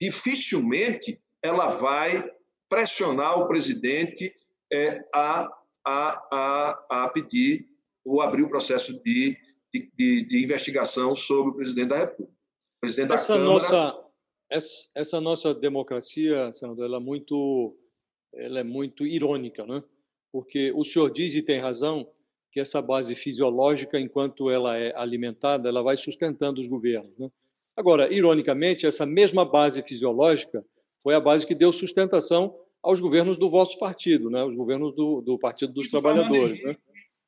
[0.00, 2.30] dificilmente ela vai
[2.68, 4.32] pressionar o presidente
[4.72, 5.48] é, a,
[5.84, 7.66] a, a, a pedir
[8.04, 9.36] ou abrir o processo de,
[9.72, 12.32] de, de, investigação sobre o presidente da República.
[12.32, 13.60] O presidente essa da Câmara...
[13.60, 14.07] Nossa,
[14.50, 17.76] essa, essa nossa democracia, senador, ela é muito,
[18.34, 19.82] ela é muito irônica, né?
[20.32, 22.08] porque o senhor diz e tem razão
[22.50, 27.16] que essa base fisiológica, enquanto ela é alimentada, ela vai sustentando os governos.
[27.18, 27.30] Né?
[27.76, 30.64] Agora, ironicamente, essa mesma base fisiológica
[31.02, 34.42] foi a base que deu sustentação aos governos do vosso partido, né?
[34.44, 36.62] os governos do, do Partido dos do Trabalhadores.
[36.62, 36.76] Né?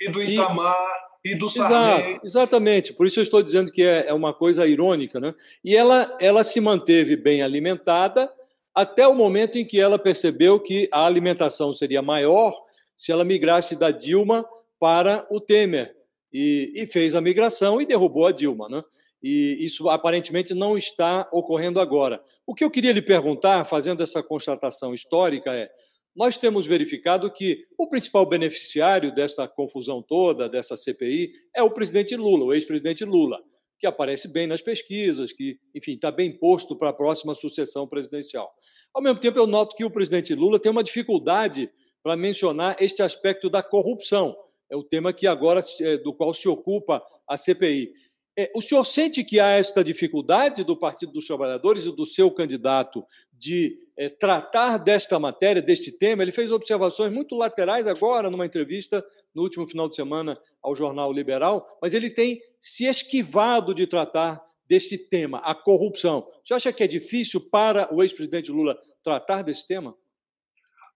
[0.00, 2.12] E do Itamar, e, do Sarney.
[2.12, 5.20] Exato, exatamente, por isso eu estou dizendo que é, é uma coisa irônica.
[5.20, 5.34] Né?
[5.64, 8.30] E ela, ela se manteve bem alimentada
[8.74, 12.52] até o momento em que ela percebeu que a alimentação seria maior
[12.96, 14.44] se ela migrasse da Dilma
[14.78, 15.94] para o Temer
[16.32, 18.68] e, e fez a migração e derrubou a Dilma.
[18.68, 18.82] Né?
[19.22, 22.22] E isso aparentemente não está ocorrendo agora.
[22.46, 25.70] O que eu queria lhe perguntar, fazendo essa constatação histórica, é:
[26.14, 32.16] nós temos verificado que o principal beneficiário desta confusão toda, dessa CPI, é o presidente
[32.16, 33.38] Lula, o ex-presidente Lula,
[33.78, 38.52] que aparece bem nas pesquisas, que, enfim, está bem posto para a próxima sucessão presidencial.
[38.92, 41.70] Ao mesmo tempo, eu noto que o presidente Lula tem uma dificuldade
[42.02, 44.36] para mencionar este aspecto da corrupção
[44.70, 47.92] é o tema que agora é, do qual se ocupa a CPI.
[48.38, 52.30] É, o senhor sente que há esta dificuldade do Partido dos Trabalhadores e do seu
[52.30, 56.22] candidato de é, tratar desta matéria, deste tema?
[56.22, 59.04] Ele fez observações muito laterais agora, numa entrevista
[59.34, 64.40] no último final de semana ao Jornal Liberal, mas ele tem se esquivado de tratar
[64.66, 66.20] deste tema, a corrupção.
[66.20, 69.96] O senhor acha que é difícil para o ex-presidente Lula tratar desse tema?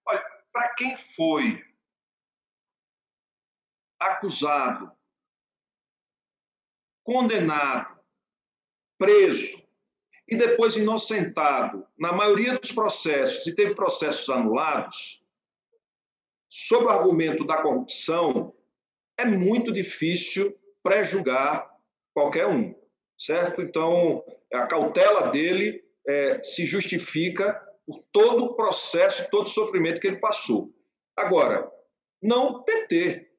[0.07, 0.23] Olha,
[0.53, 1.61] para quem foi
[3.99, 4.93] acusado,
[7.05, 8.01] condenado,
[8.99, 9.63] preso
[10.27, 15.23] e depois inocentado na maioria dos processos e teve processos anulados,
[16.49, 18.55] sob o argumento da corrupção,
[19.19, 21.71] é muito difícil pré-julgar
[22.13, 22.75] qualquer um,
[23.19, 23.61] certo?
[23.61, 30.07] Então, a cautela dele é, se justifica por todo o processo, todo o sofrimento que
[30.07, 30.73] ele passou.
[31.17, 31.71] Agora,
[32.23, 33.31] não o PT,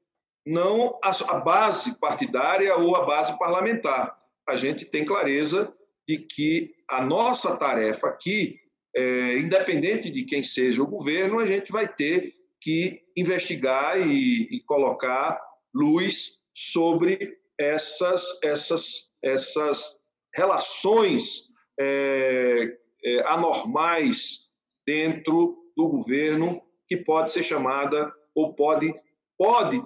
[0.46, 4.16] não a base partidária ou a base parlamentar.
[4.48, 5.74] A gente tem clareza
[6.08, 8.60] de que a nossa tarefa aqui,
[8.94, 14.60] é, independente de quem seja o governo, a gente vai ter que investigar e, e
[14.60, 15.40] colocar
[15.74, 19.98] luz sobre essas, essas, essas
[20.32, 24.52] relações é, é, anormais
[24.86, 28.94] dentro do governo que pode ser chamada ou pode,
[29.36, 29.82] pode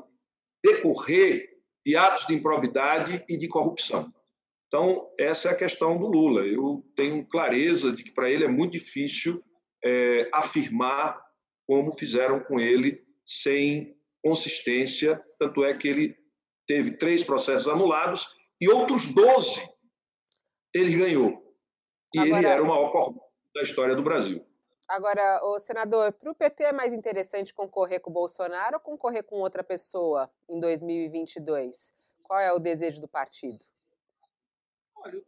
[0.65, 1.49] decorrer
[1.85, 4.13] de atos de improbidade e de corrupção.
[4.69, 6.43] Então, essa é a questão do Lula.
[6.43, 9.43] Eu tenho clareza de que para ele é muito difícil
[9.85, 11.21] é, afirmar
[11.67, 15.21] como fizeram com ele sem consistência.
[15.39, 16.17] Tanto é que ele
[16.67, 18.29] teve três processos anulados
[18.61, 19.69] e outros 12
[20.75, 21.43] ele ganhou.
[22.15, 22.39] E Agora...
[22.39, 23.21] ele era o maior corrupto
[23.55, 24.45] da história do Brasil.
[24.91, 29.23] Agora, o senador, para o PT é mais interessante concorrer com o Bolsonaro ou concorrer
[29.23, 31.95] com outra pessoa em 2022?
[32.25, 33.65] Qual é o desejo do partido?
[34.97, 35.23] Olha,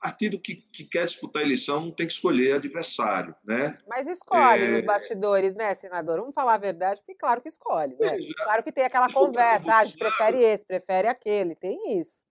[0.00, 3.76] partido que, que, quer disputar a eleição não tem que escolher adversário, né?
[3.86, 4.68] Mas escolhe é...
[4.68, 6.18] nos bastidores, né, senador?
[6.18, 8.16] Vamos falar a verdade, porque claro que escolhe, né?
[8.44, 12.24] Claro que tem aquela conversa, ah, a gente prefere esse, prefere aquele, tem isso.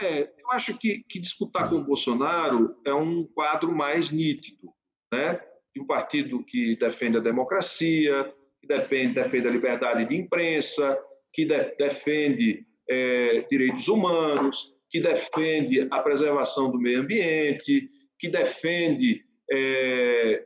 [0.00, 4.72] É, eu acho que, que disputar com o Bolsonaro é um quadro mais nítido,
[5.12, 5.40] né?
[5.74, 8.30] De um partido que defende a democracia,
[8.60, 10.98] que defende, defende a liberdade de imprensa,
[11.32, 17.86] que de, defende é, direitos humanos, que defende a preservação do meio ambiente,
[18.18, 20.44] que defende é,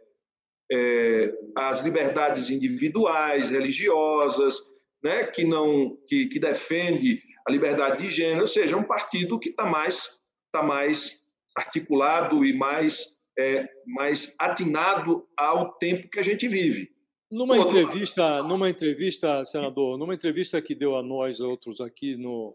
[0.71, 4.59] é, as liberdades individuais, religiosas,
[5.03, 9.49] né, que não que, que defende a liberdade de gênero, ou seja, um partido que
[9.49, 10.21] está mais
[10.53, 11.23] tá mais
[11.57, 16.91] articulado e mais é, mais atinado ao tempo que a gente vive.
[17.30, 22.55] Numa entrevista, numa entrevista, senador, numa entrevista que deu a nós outros aqui no,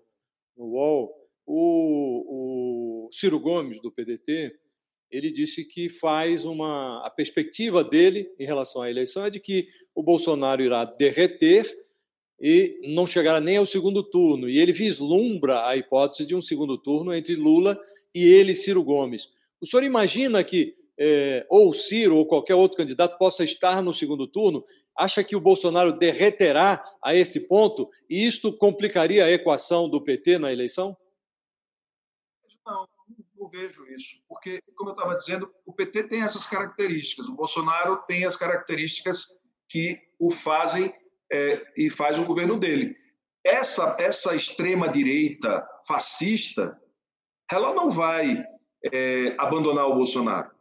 [0.56, 1.12] no UOL,
[1.48, 4.54] o, o Ciro Gomes, do PDT,
[5.10, 7.06] ele disse que faz uma.
[7.06, 11.66] A perspectiva dele em relação à eleição é de que o Bolsonaro irá derreter
[12.40, 14.50] e não chegará nem ao segundo turno.
[14.50, 17.80] E ele vislumbra a hipótese de um segundo turno entre Lula
[18.14, 19.30] e ele, Ciro Gomes.
[19.62, 24.28] O senhor imagina que é, ou Ciro ou qualquer outro candidato possa estar no segundo
[24.28, 24.66] turno?
[24.98, 30.40] Acha que o Bolsonaro derreterá a esse ponto e isto complicaria a equação do PT
[30.40, 30.98] na eleição?
[32.66, 32.88] Não,
[33.38, 37.98] não vejo isso, porque, como eu estava dizendo, o PT tem essas características, o Bolsonaro
[38.08, 39.40] tem as características
[39.70, 40.94] que o fazem
[41.32, 42.96] é, e faz o governo dele.
[43.44, 46.82] Essa, essa extrema-direita fascista,
[47.52, 48.44] ela não vai
[48.84, 50.52] é, abandonar o Bolsonaro.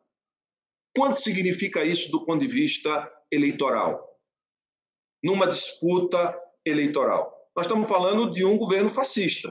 [0.96, 4.18] Quanto significa isso do ponto de vista eleitoral?
[5.22, 7.34] Numa disputa eleitoral.
[7.54, 9.48] Nós estamos falando de um governo fascista.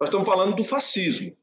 [0.00, 1.36] Nós estamos falando do fascismo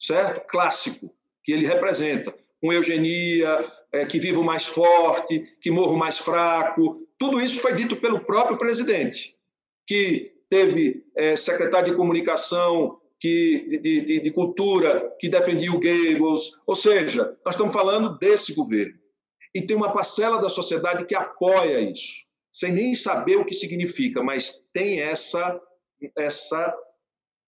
[0.00, 0.46] certo?
[0.46, 1.14] Clássico,
[1.44, 2.34] que ele representa.
[2.60, 7.06] Com eugenia, é, que vivo mais forte, que morro mais fraco.
[7.18, 9.36] Tudo isso foi dito pelo próprio presidente,
[9.86, 16.52] que teve é, secretário de comunicação que, de, de, de, cultura que defendia o Goebbels.
[16.66, 18.98] Ou seja, nós estamos falando desse governo.
[19.54, 24.22] E tem uma parcela da sociedade que apoia isso, sem nem saber o que significa,
[24.22, 25.60] mas tem essa,
[26.16, 26.74] essa,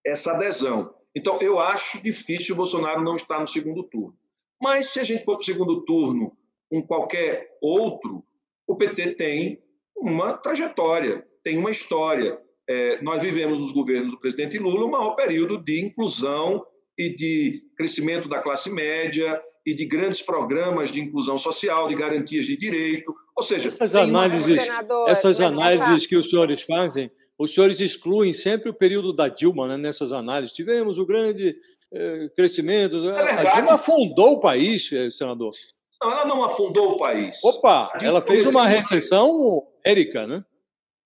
[0.04, 0.94] essa adesão.
[1.14, 4.16] Então, eu acho difícil o Bolsonaro não estar no segundo turno.
[4.60, 6.36] Mas, se a gente for para o segundo turno
[6.68, 8.24] com qualquer outro,
[8.66, 9.62] o PT tem
[9.96, 12.40] uma trajetória, tem uma história.
[12.68, 16.64] É, nós vivemos nos governos do presidente Lula um maior período de inclusão
[16.96, 22.44] e de crescimento da classe média e de grandes programas de inclusão social, de garantias
[22.44, 23.14] de direito.
[23.36, 24.60] Ou seja, essas análises,
[25.08, 27.10] essas análises que os senhores fazem
[27.42, 30.54] os senhores excluem sempre o período da Dilma né, nessas análises.
[30.54, 31.56] Tivemos o grande
[31.92, 33.08] eh, crescimento.
[33.10, 35.50] É a Dilma afundou o país, eh, senador.
[36.00, 37.42] Não, ela não afundou o país.
[37.42, 40.44] Opa, ela fez uma recessão érica, né?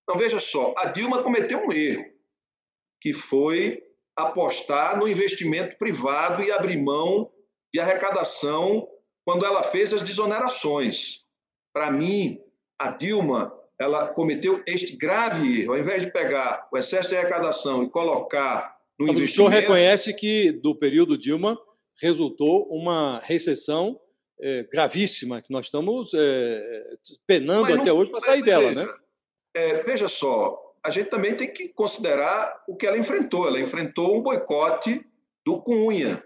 [0.07, 2.05] Então, veja só, a Dilma cometeu um erro,
[3.01, 3.83] que foi
[4.15, 7.29] apostar no investimento privado e abrir mão
[7.73, 8.87] de arrecadação
[9.25, 11.25] quando ela fez as desonerações.
[11.73, 12.39] Para mim,
[12.79, 15.73] a Dilma ela cometeu este grave erro.
[15.73, 19.49] Ao invés de pegar o excesso de arrecadação e colocar no Mas investimento...
[19.49, 21.59] O senhor reconhece que, do período Dilma,
[22.01, 23.99] resultou uma recessão
[24.39, 26.97] é, gravíssima, que nós estamos é,
[27.27, 28.87] penando não, até hoje para sair dela, né?
[29.57, 33.47] É, veja só, a gente também tem que considerar o que ela enfrentou.
[33.47, 35.03] Ela enfrentou um boicote
[35.43, 36.23] do Cunha.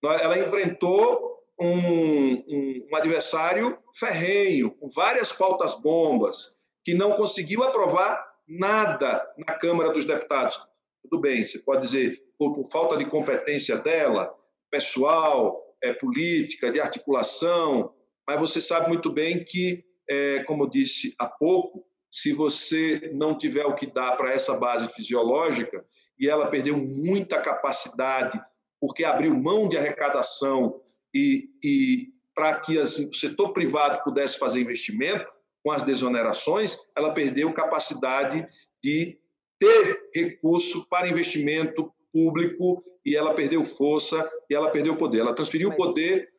[0.00, 8.24] Ela enfrentou um, um, um adversário ferrenho, com várias pautas bombas que não conseguiu aprovar
[8.46, 10.56] nada na Câmara dos Deputados.
[11.02, 14.32] Tudo bem, você pode dizer por, por falta de competência dela,
[14.70, 17.92] pessoal, é, política, de articulação,
[18.24, 23.36] mas você sabe muito bem que, é, como eu disse há pouco, se você não
[23.36, 25.82] tiver o que dá para essa base fisiológica,
[26.18, 28.38] e ela perdeu muita capacidade,
[28.78, 30.74] porque abriu mão de arrecadação
[31.14, 35.26] e, e para que assim, o setor privado pudesse fazer investimento,
[35.64, 38.44] com as desonerações, ela perdeu capacidade
[38.82, 39.16] de
[39.58, 45.20] ter recurso para investimento público e ela perdeu força e ela perdeu poder.
[45.20, 46.31] Ela transferiu o poder é.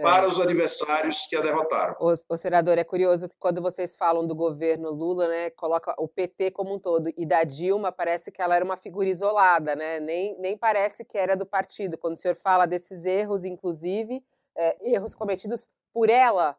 [0.00, 1.94] Para os adversários que a derrotaram.
[2.00, 6.08] O, o, senador, é curioso que quando vocês falam do governo Lula, né, coloca o
[6.08, 10.00] PT como um todo, e da Dilma parece que ela era uma figura isolada, né?
[10.00, 11.98] Nem, nem parece que era do partido.
[11.98, 14.24] Quando o senhor fala desses erros, inclusive,
[14.56, 16.56] é, erros cometidos por ela,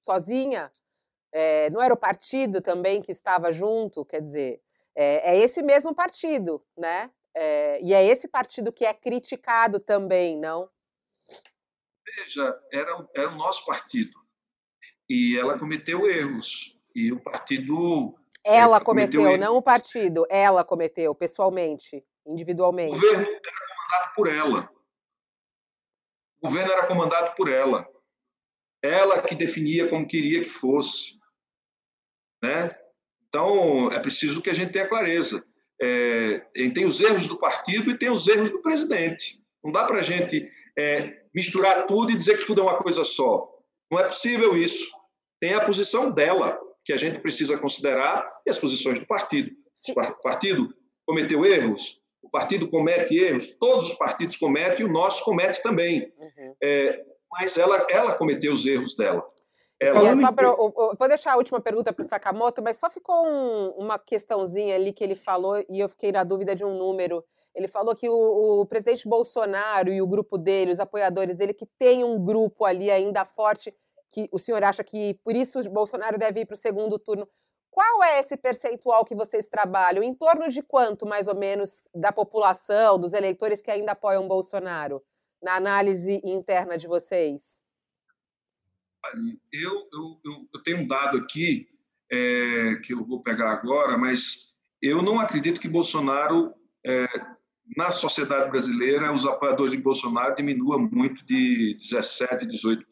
[0.00, 0.72] sozinha?
[1.30, 4.04] É, não era o partido também que estava junto?
[4.04, 4.60] Quer dizer,
[4.96, 7.10] é, é esse mesmo partido, né?
[7.34, 10.68] É, e é esse partido que é criticado também, não?
[12.16, 14.18] Veja, era, era o nosso partido.
[15.08, 16.78] E ela cometeu erros.
[16.94, 18.18] E o partido.
[18.44, 20.26] Ela cometeu, cometeu não o partido.
[20.28, 22.96] Ela cometeu, pessoalmente, individualmente.
[22.96, 24.70] O governo era comandado por ela.
[26.40, 27.88] O governo era comandado por ela.
[28.82, 31.18] Ela que definia como queria que fosse.
[32.42, 32.68] Né?
[33.28, 35.44] Então, é preciso que a gente tenha clareza.
[35.80, 36.40] É,
[36.74, 39.44] tem os erros do partido e tem os erros do presidente.
[39.62, 43.04] Não dá para a gente é, misturar tudo e dizer que tudo é uma coisa
[43.04, 43.48] só.
[43.90, 44.90] Não é possível isso.
[45.40, 49.52] Tem a posição dela, que a gente precisa considerar, e as posições do partido.
[49.88, 50.74] O partido
[51.06, 56.12] cometeu erros, o partido comete erros, todos os partidos cometem e o nosso comete também.
[56.18, 56.54] Uhum.
[56.60, 59.24] É, mas ela, ela cometeu os erros dela.
[59.80, 60.16] Ela...
[60.16, 63.68] Só pra, eu, vou deixar a última pergunta para o Sakamoto, mas só ficou um,
[63.76, 67.24] uma questãozinha ali que ele falou e eu fiquei na dúvida de um número.
[67.58, 71.66] Ele falou que o, o, presidente Bolsonaro e o grupo dele, os apoiadores dele, que
[71.76, 73.74] tem um grupo ali ainda forte,
[74.08, 77.28] que o senhor acha que por isso Bolsonaro deve ir para o segundo turno.
[77.68, 80.04] Qual é esse percentual que vocês trabalham?
[80.04, 85.02] Em torno de quanto, mais ou menos, da população, dos eleitores que ainda apoiam Bolsonaro,
[85.42, 87.64] na análise interna de vocês?
[89.52, 91.68] Eu, eu, eu, eu tenho um dado aqui
[92.08, 96.54] é, que eu vou pegar agora, mas eu não acredito que Bolsonaro,
[96.86, 97.06] é,
[97.76, 102.84] na sociedade brasileira, os apoiadores de Bolsonaro diminuam muito de 17%, 18%.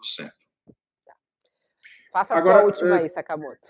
[2.12, 3.02] Faça a agora, sua última é...
[3.02, 3.68] aí, Sakamoto.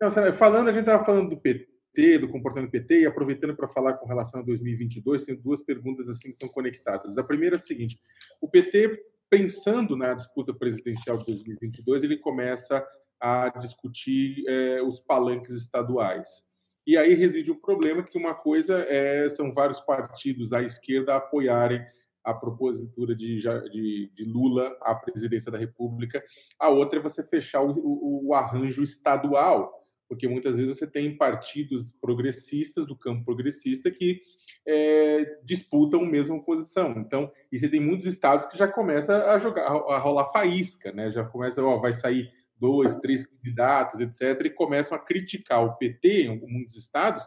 [0.00, 3.68] Não, falando, a gente estava falando do PT, do comportamento do PT, e aproveitando para
[3.68, 7.18] falar com relação a 2022, tem duas perguntas assim que estão conectadas.
[7.18, 8.00] A primeira é a seguinte:
[8.40, 12.84] o PT pensando na disputa presidencial de 2022, ele começa
[13.20, 16.44] a discutir é, os palanques estaduais.
[16.86, 21.84] E aí reside um problema que uma coisa é, são vários partidos à esquerda apoiarem
[22.24, 26.22] a propositura de, de, de, Lula à presidência da República,
[26.58, 31.16] a outra é você fechar o, o, o arranjo estadual, porque muitas vezes você tem
[31.16, 34.20] partidos progressistas do campo progressista que
[34.66, 36.98] é, disputam a mesma posição.
[36.98, 41.10] Então, e você tem muitos estados que já começa a jogar, a rolar faísca, né?
[41.10, 42.28] Já começa, ó, vai sair
[42.60, 47.26] dois, três candidatos, etc., e começam a criticar o PT em muitos estados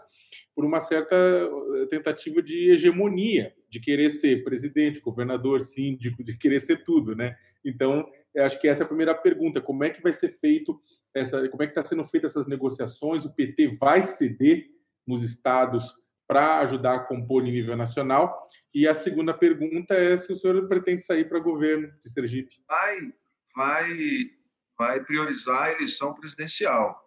[0.55, 6.59] por uma certa eh, tentativa de hegemonia, de querer ser presidente, governador, síndico, de querer
[6.59, 7.35] ser tudo, né?
[7.65, 8.07] Então,
[8.37, 10.79] acho que essa é a primeira pergunta: como é que vai ser feito
[11.13, 13.25] essa, como é que está sendo feita essas negociações?
[13.25, 14.67] O PT vai ceder
[15.05, 15.95] nos estados
[16.27, 18.47] para ajudar a compor em nível nacional?
[18.73, 22.55] E a segunda pergunta é se o senhor pretende sair para governo de Sergipe.
[22.67, 23.13] Vai,
[23.55, 23.97] vai,
[24.77, 26.99] vai priorizar a eleição presidencial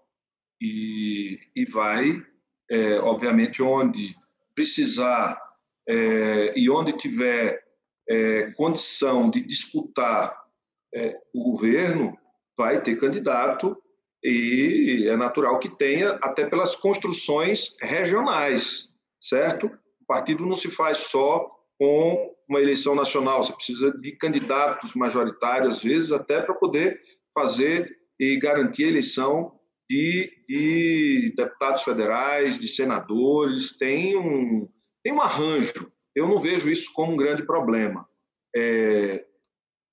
[0.60, 2.24] e, e vai,
[2.70, 4.14] é, obviamente, onde
[4.54, 5.40] precisar
[5.88, 7.62] é, e onde tiver
[8.08, 10.36] é, condição de disputar
[10.94, 12.16] é, o governo,
[12.56, 13.76] vai ter candidato
[14.22, 19.66] e é natural que tenha, até pelas construções regionais, certo?
[20.00, 21.48] O partido não se faz só
[21.78, 27.00] com uma eleição nacional, você precisa de candidatos majoritários, às vezes, até para poder
[27.36, 29.52] fazer e garantir a eleição
[29.88, 34.68] de, de, deputados federais, de senadores, tem um,
[35.04, 35.92] tem um arranjo.
[36.14, 38.08] Eu não vejo isso como um grande problema.
[38.56, 39.24] É,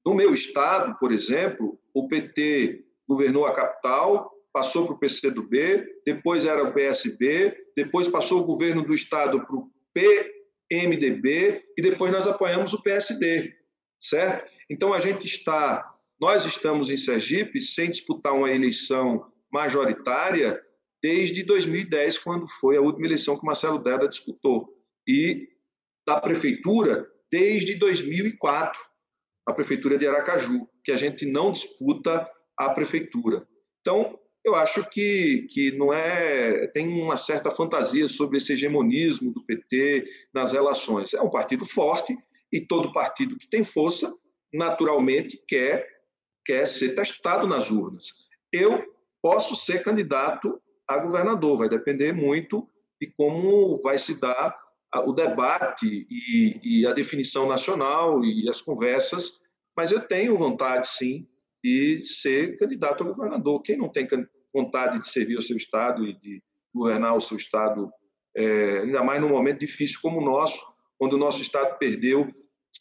[0.05, 6.45] no meu estado, por exemplo, o PT governou a capital, passou para o PCdoB, depois
[6.45, 12.25] era o PSB, depois passou o governo do estado para o PMDB e depois nós
[12.25, 13.53] apoiamos o PSD,
[13.99, 14.49] certo?
[14.69, 15.92] Então a gente está,
[16.23, 20.57] nós estamos em Sergipe sem disputar uma eleição majoritária
[21.01, 24.73] desde 2010, quando foi a última eleição que Marcelo Deda disputou,
[25.05, 25.49] e
[26.07, 28.79] da prefeitura desde 2004,
[29.45, 32.25] a prefeitura de Aracaju, que a gente não disputa
[32.57, 33.45] à prefeitura.
[33.81, 39.43] Então, eu acho que, que não é tem uma certa fantasia sobre esse hegemonismo do
[39.43, 41.13] PT nas relações.
[41.13, 42.17] É um partido forte
[42.49, 44.09] e todo partido que tem força
[44.53, 45.91] naturalmente quer
[46.45, 48.07] quer ser testado nas urnas.
[48.51, 48.83] Eu
[49.21, 52.67] posso ser candidato a governador, vai depender muito
[53.01, 54.57] de como vai se dar
[55.05, 59.41] o debate e, e a definição nacional e as conversas,
[59.75, 61.27] mas eu tenho vontade sim
[61.63, 63.61] e ser candidato a governador.
[63.61, 64.07] Quem não tem
[64.53, 67.89] vontade de servir o seu Estado e de governar o seu Estado,
[68.35, 70.59] é, ainda mais num momento difícil como o nosso,
[70.97, 72.31] quando o nosso Estado perdeu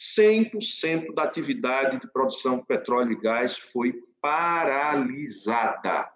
[0.00, 6.08] 100% da atividade de produção de petróleo e gás foi paralisada.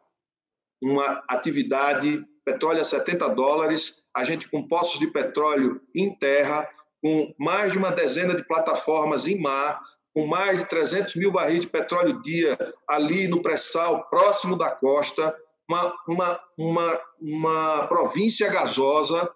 [0.83, 6.68] Uma atividade, petróleo a 70 dólares, a gente com poços de petróleo em terra,
[7.03, 9.83] com mais de uma dezena de plataformas em mar,
[10.14, 12.57] com mais de 300 mil barris de petróleo dia
[12.89, 15.37] ali no pré-sal, próximo da costa,
[15.68, 19.31] uma, uma, uma, uma província gasosa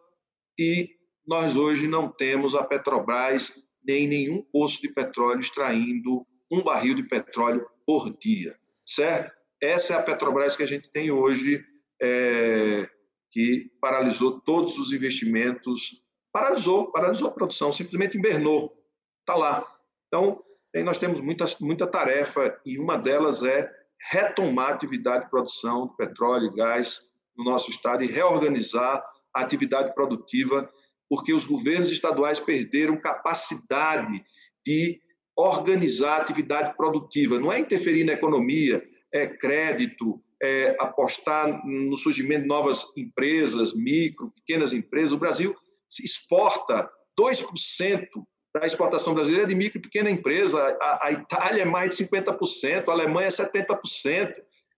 [0.59, 0.89] e
[1.27, 3.53] nós hoje não temos a Petrobras
[3.85, 8.57] nem nenhum poço de petróleo extraindo um barril de petróleo por dia,
[8.87, 9.33] certo?
[9.63, 11.65] Essa é a Petrobras que a gente tem hoje,
[12.01, 12.89] é,
[13.31, 16.03] que paralisou todos os investimentos,
[16.33, 18.73] paralisou, paralisou a produção, simplesmente invernou,
[19.21, 19.67] está lá.
[20.09, 20.43] Então,
[20.85, 23.71] nós temos muita, muita tarefa e uma delas é
[24.11, 27.01] retomar a atividade de produção de petróleo e gás
[27.37, 29.05] no nosso estado e reorganizar
[29.35, 30.71] a atividade produtiva,
[31.11, 34.25] porque os governos estaduais perderam capacidade
[34.65, 35.01] de
[35.37, 37.41] organizar a atividade produtiva.
[37.41, 38.83] Não é interferir na economia,
[39.13, 45.13] é crédito, é apostar no surgimento de novas empresas, micro, pequenas empresas.
[45.13, 45.55] O Brasil
[46.03, 46.89] exporta
[47.19, 48.07] 2%
[48.55, 50.61] da exportação brasileira de micro e pequena empresa.
[50.81, 54.33] A, a Itália é mais de 50%, a Alemanha é 70%.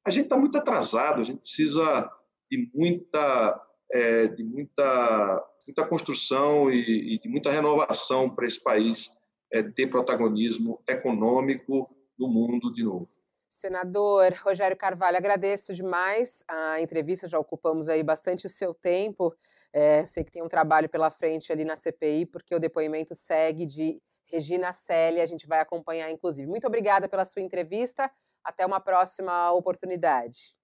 [0.04, 2.10] A gente está muito atrasado, a gente precisa
[2.50, 3.60] de muita,
[3.92, 9.10] é, de muita, muita construção e, e de muita renovação para esse país
[9.52, 13.08] é, ter protagonismo econômico no mundo de novo.
[13.48, 19.34] Senador Rogério Carvalho, agradeço demais a entrevista, já ocupamos aí bastante o seu tempo.
[19.70, 23.66] É, sei que tem um trabalho pela frente ali na CPI, porque o depoimento segue
[23.66, 26.48] de Regina Célia, a gente vai acompanhar, inclusive.
[26.48, 28.10] Muito obrigada pela sua entrevista.
[28.42, 30.56] Até uma próxima oportunidade.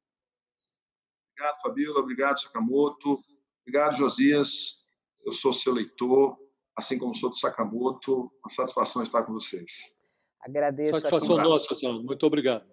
[1.33, 2.01] Obrigado, Fabíola.
[2.01, 3.21] Obrigado, Sakamoto.
[3.61, 4.85] Obrigado, Josias.
[5.25, 6.37] Eu sou seu leitor,
[6.77, 8.31] assim como sou do Sakamoto.
[8.43, 9.71] Uma satisfação estar com vocês.
[10.41, 10.93] Agradeço.
[10.93, 11.49] Satisfação aqui.
[11.49, 12.03] nossa, senhor.
[12.03, 12.67] Muito obrigado.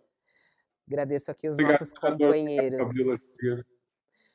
[0.88, 2.88] Agradeço aqui os obrigado, nossos companheiros.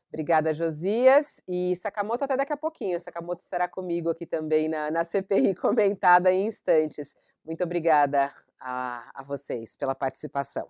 [0.09, 1.41] Obrigada, Josias.
[1.49, 2.99] E Sakamoto, até daqui a pouquinho.
[2.99, 7.17] Sakamoto estará comigo aqui também na, na CPI comentada em instantes.
[7.45, 10.69] Muito obrigada a, a vocês pela participação.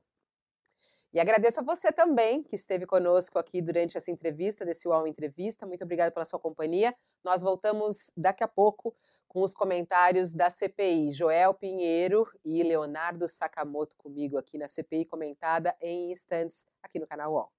[1.13, 5.67] E agradeço a você também que esteve conosco aqui durante essa entrevista, desse UOL Entrevista.
[5.67, 6.95] Muito obrigada pela sua companhia.
[7.25, 8.95] Nós voltamos daqui a pouco
[9.27, 11.13] com os comentários da CPI.
[11.13, 17.33] Joel Pinheiro e Leonardo Sakamoto comigo aqui na CPI comentada em instantes aqui no canal
[17.33, 17.51] UOL.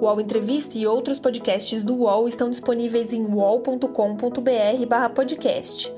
[0.00, 5.97] O UOL Entrevista e outros podcasts do UOL estão disponíveis em uol.com.br/podcast.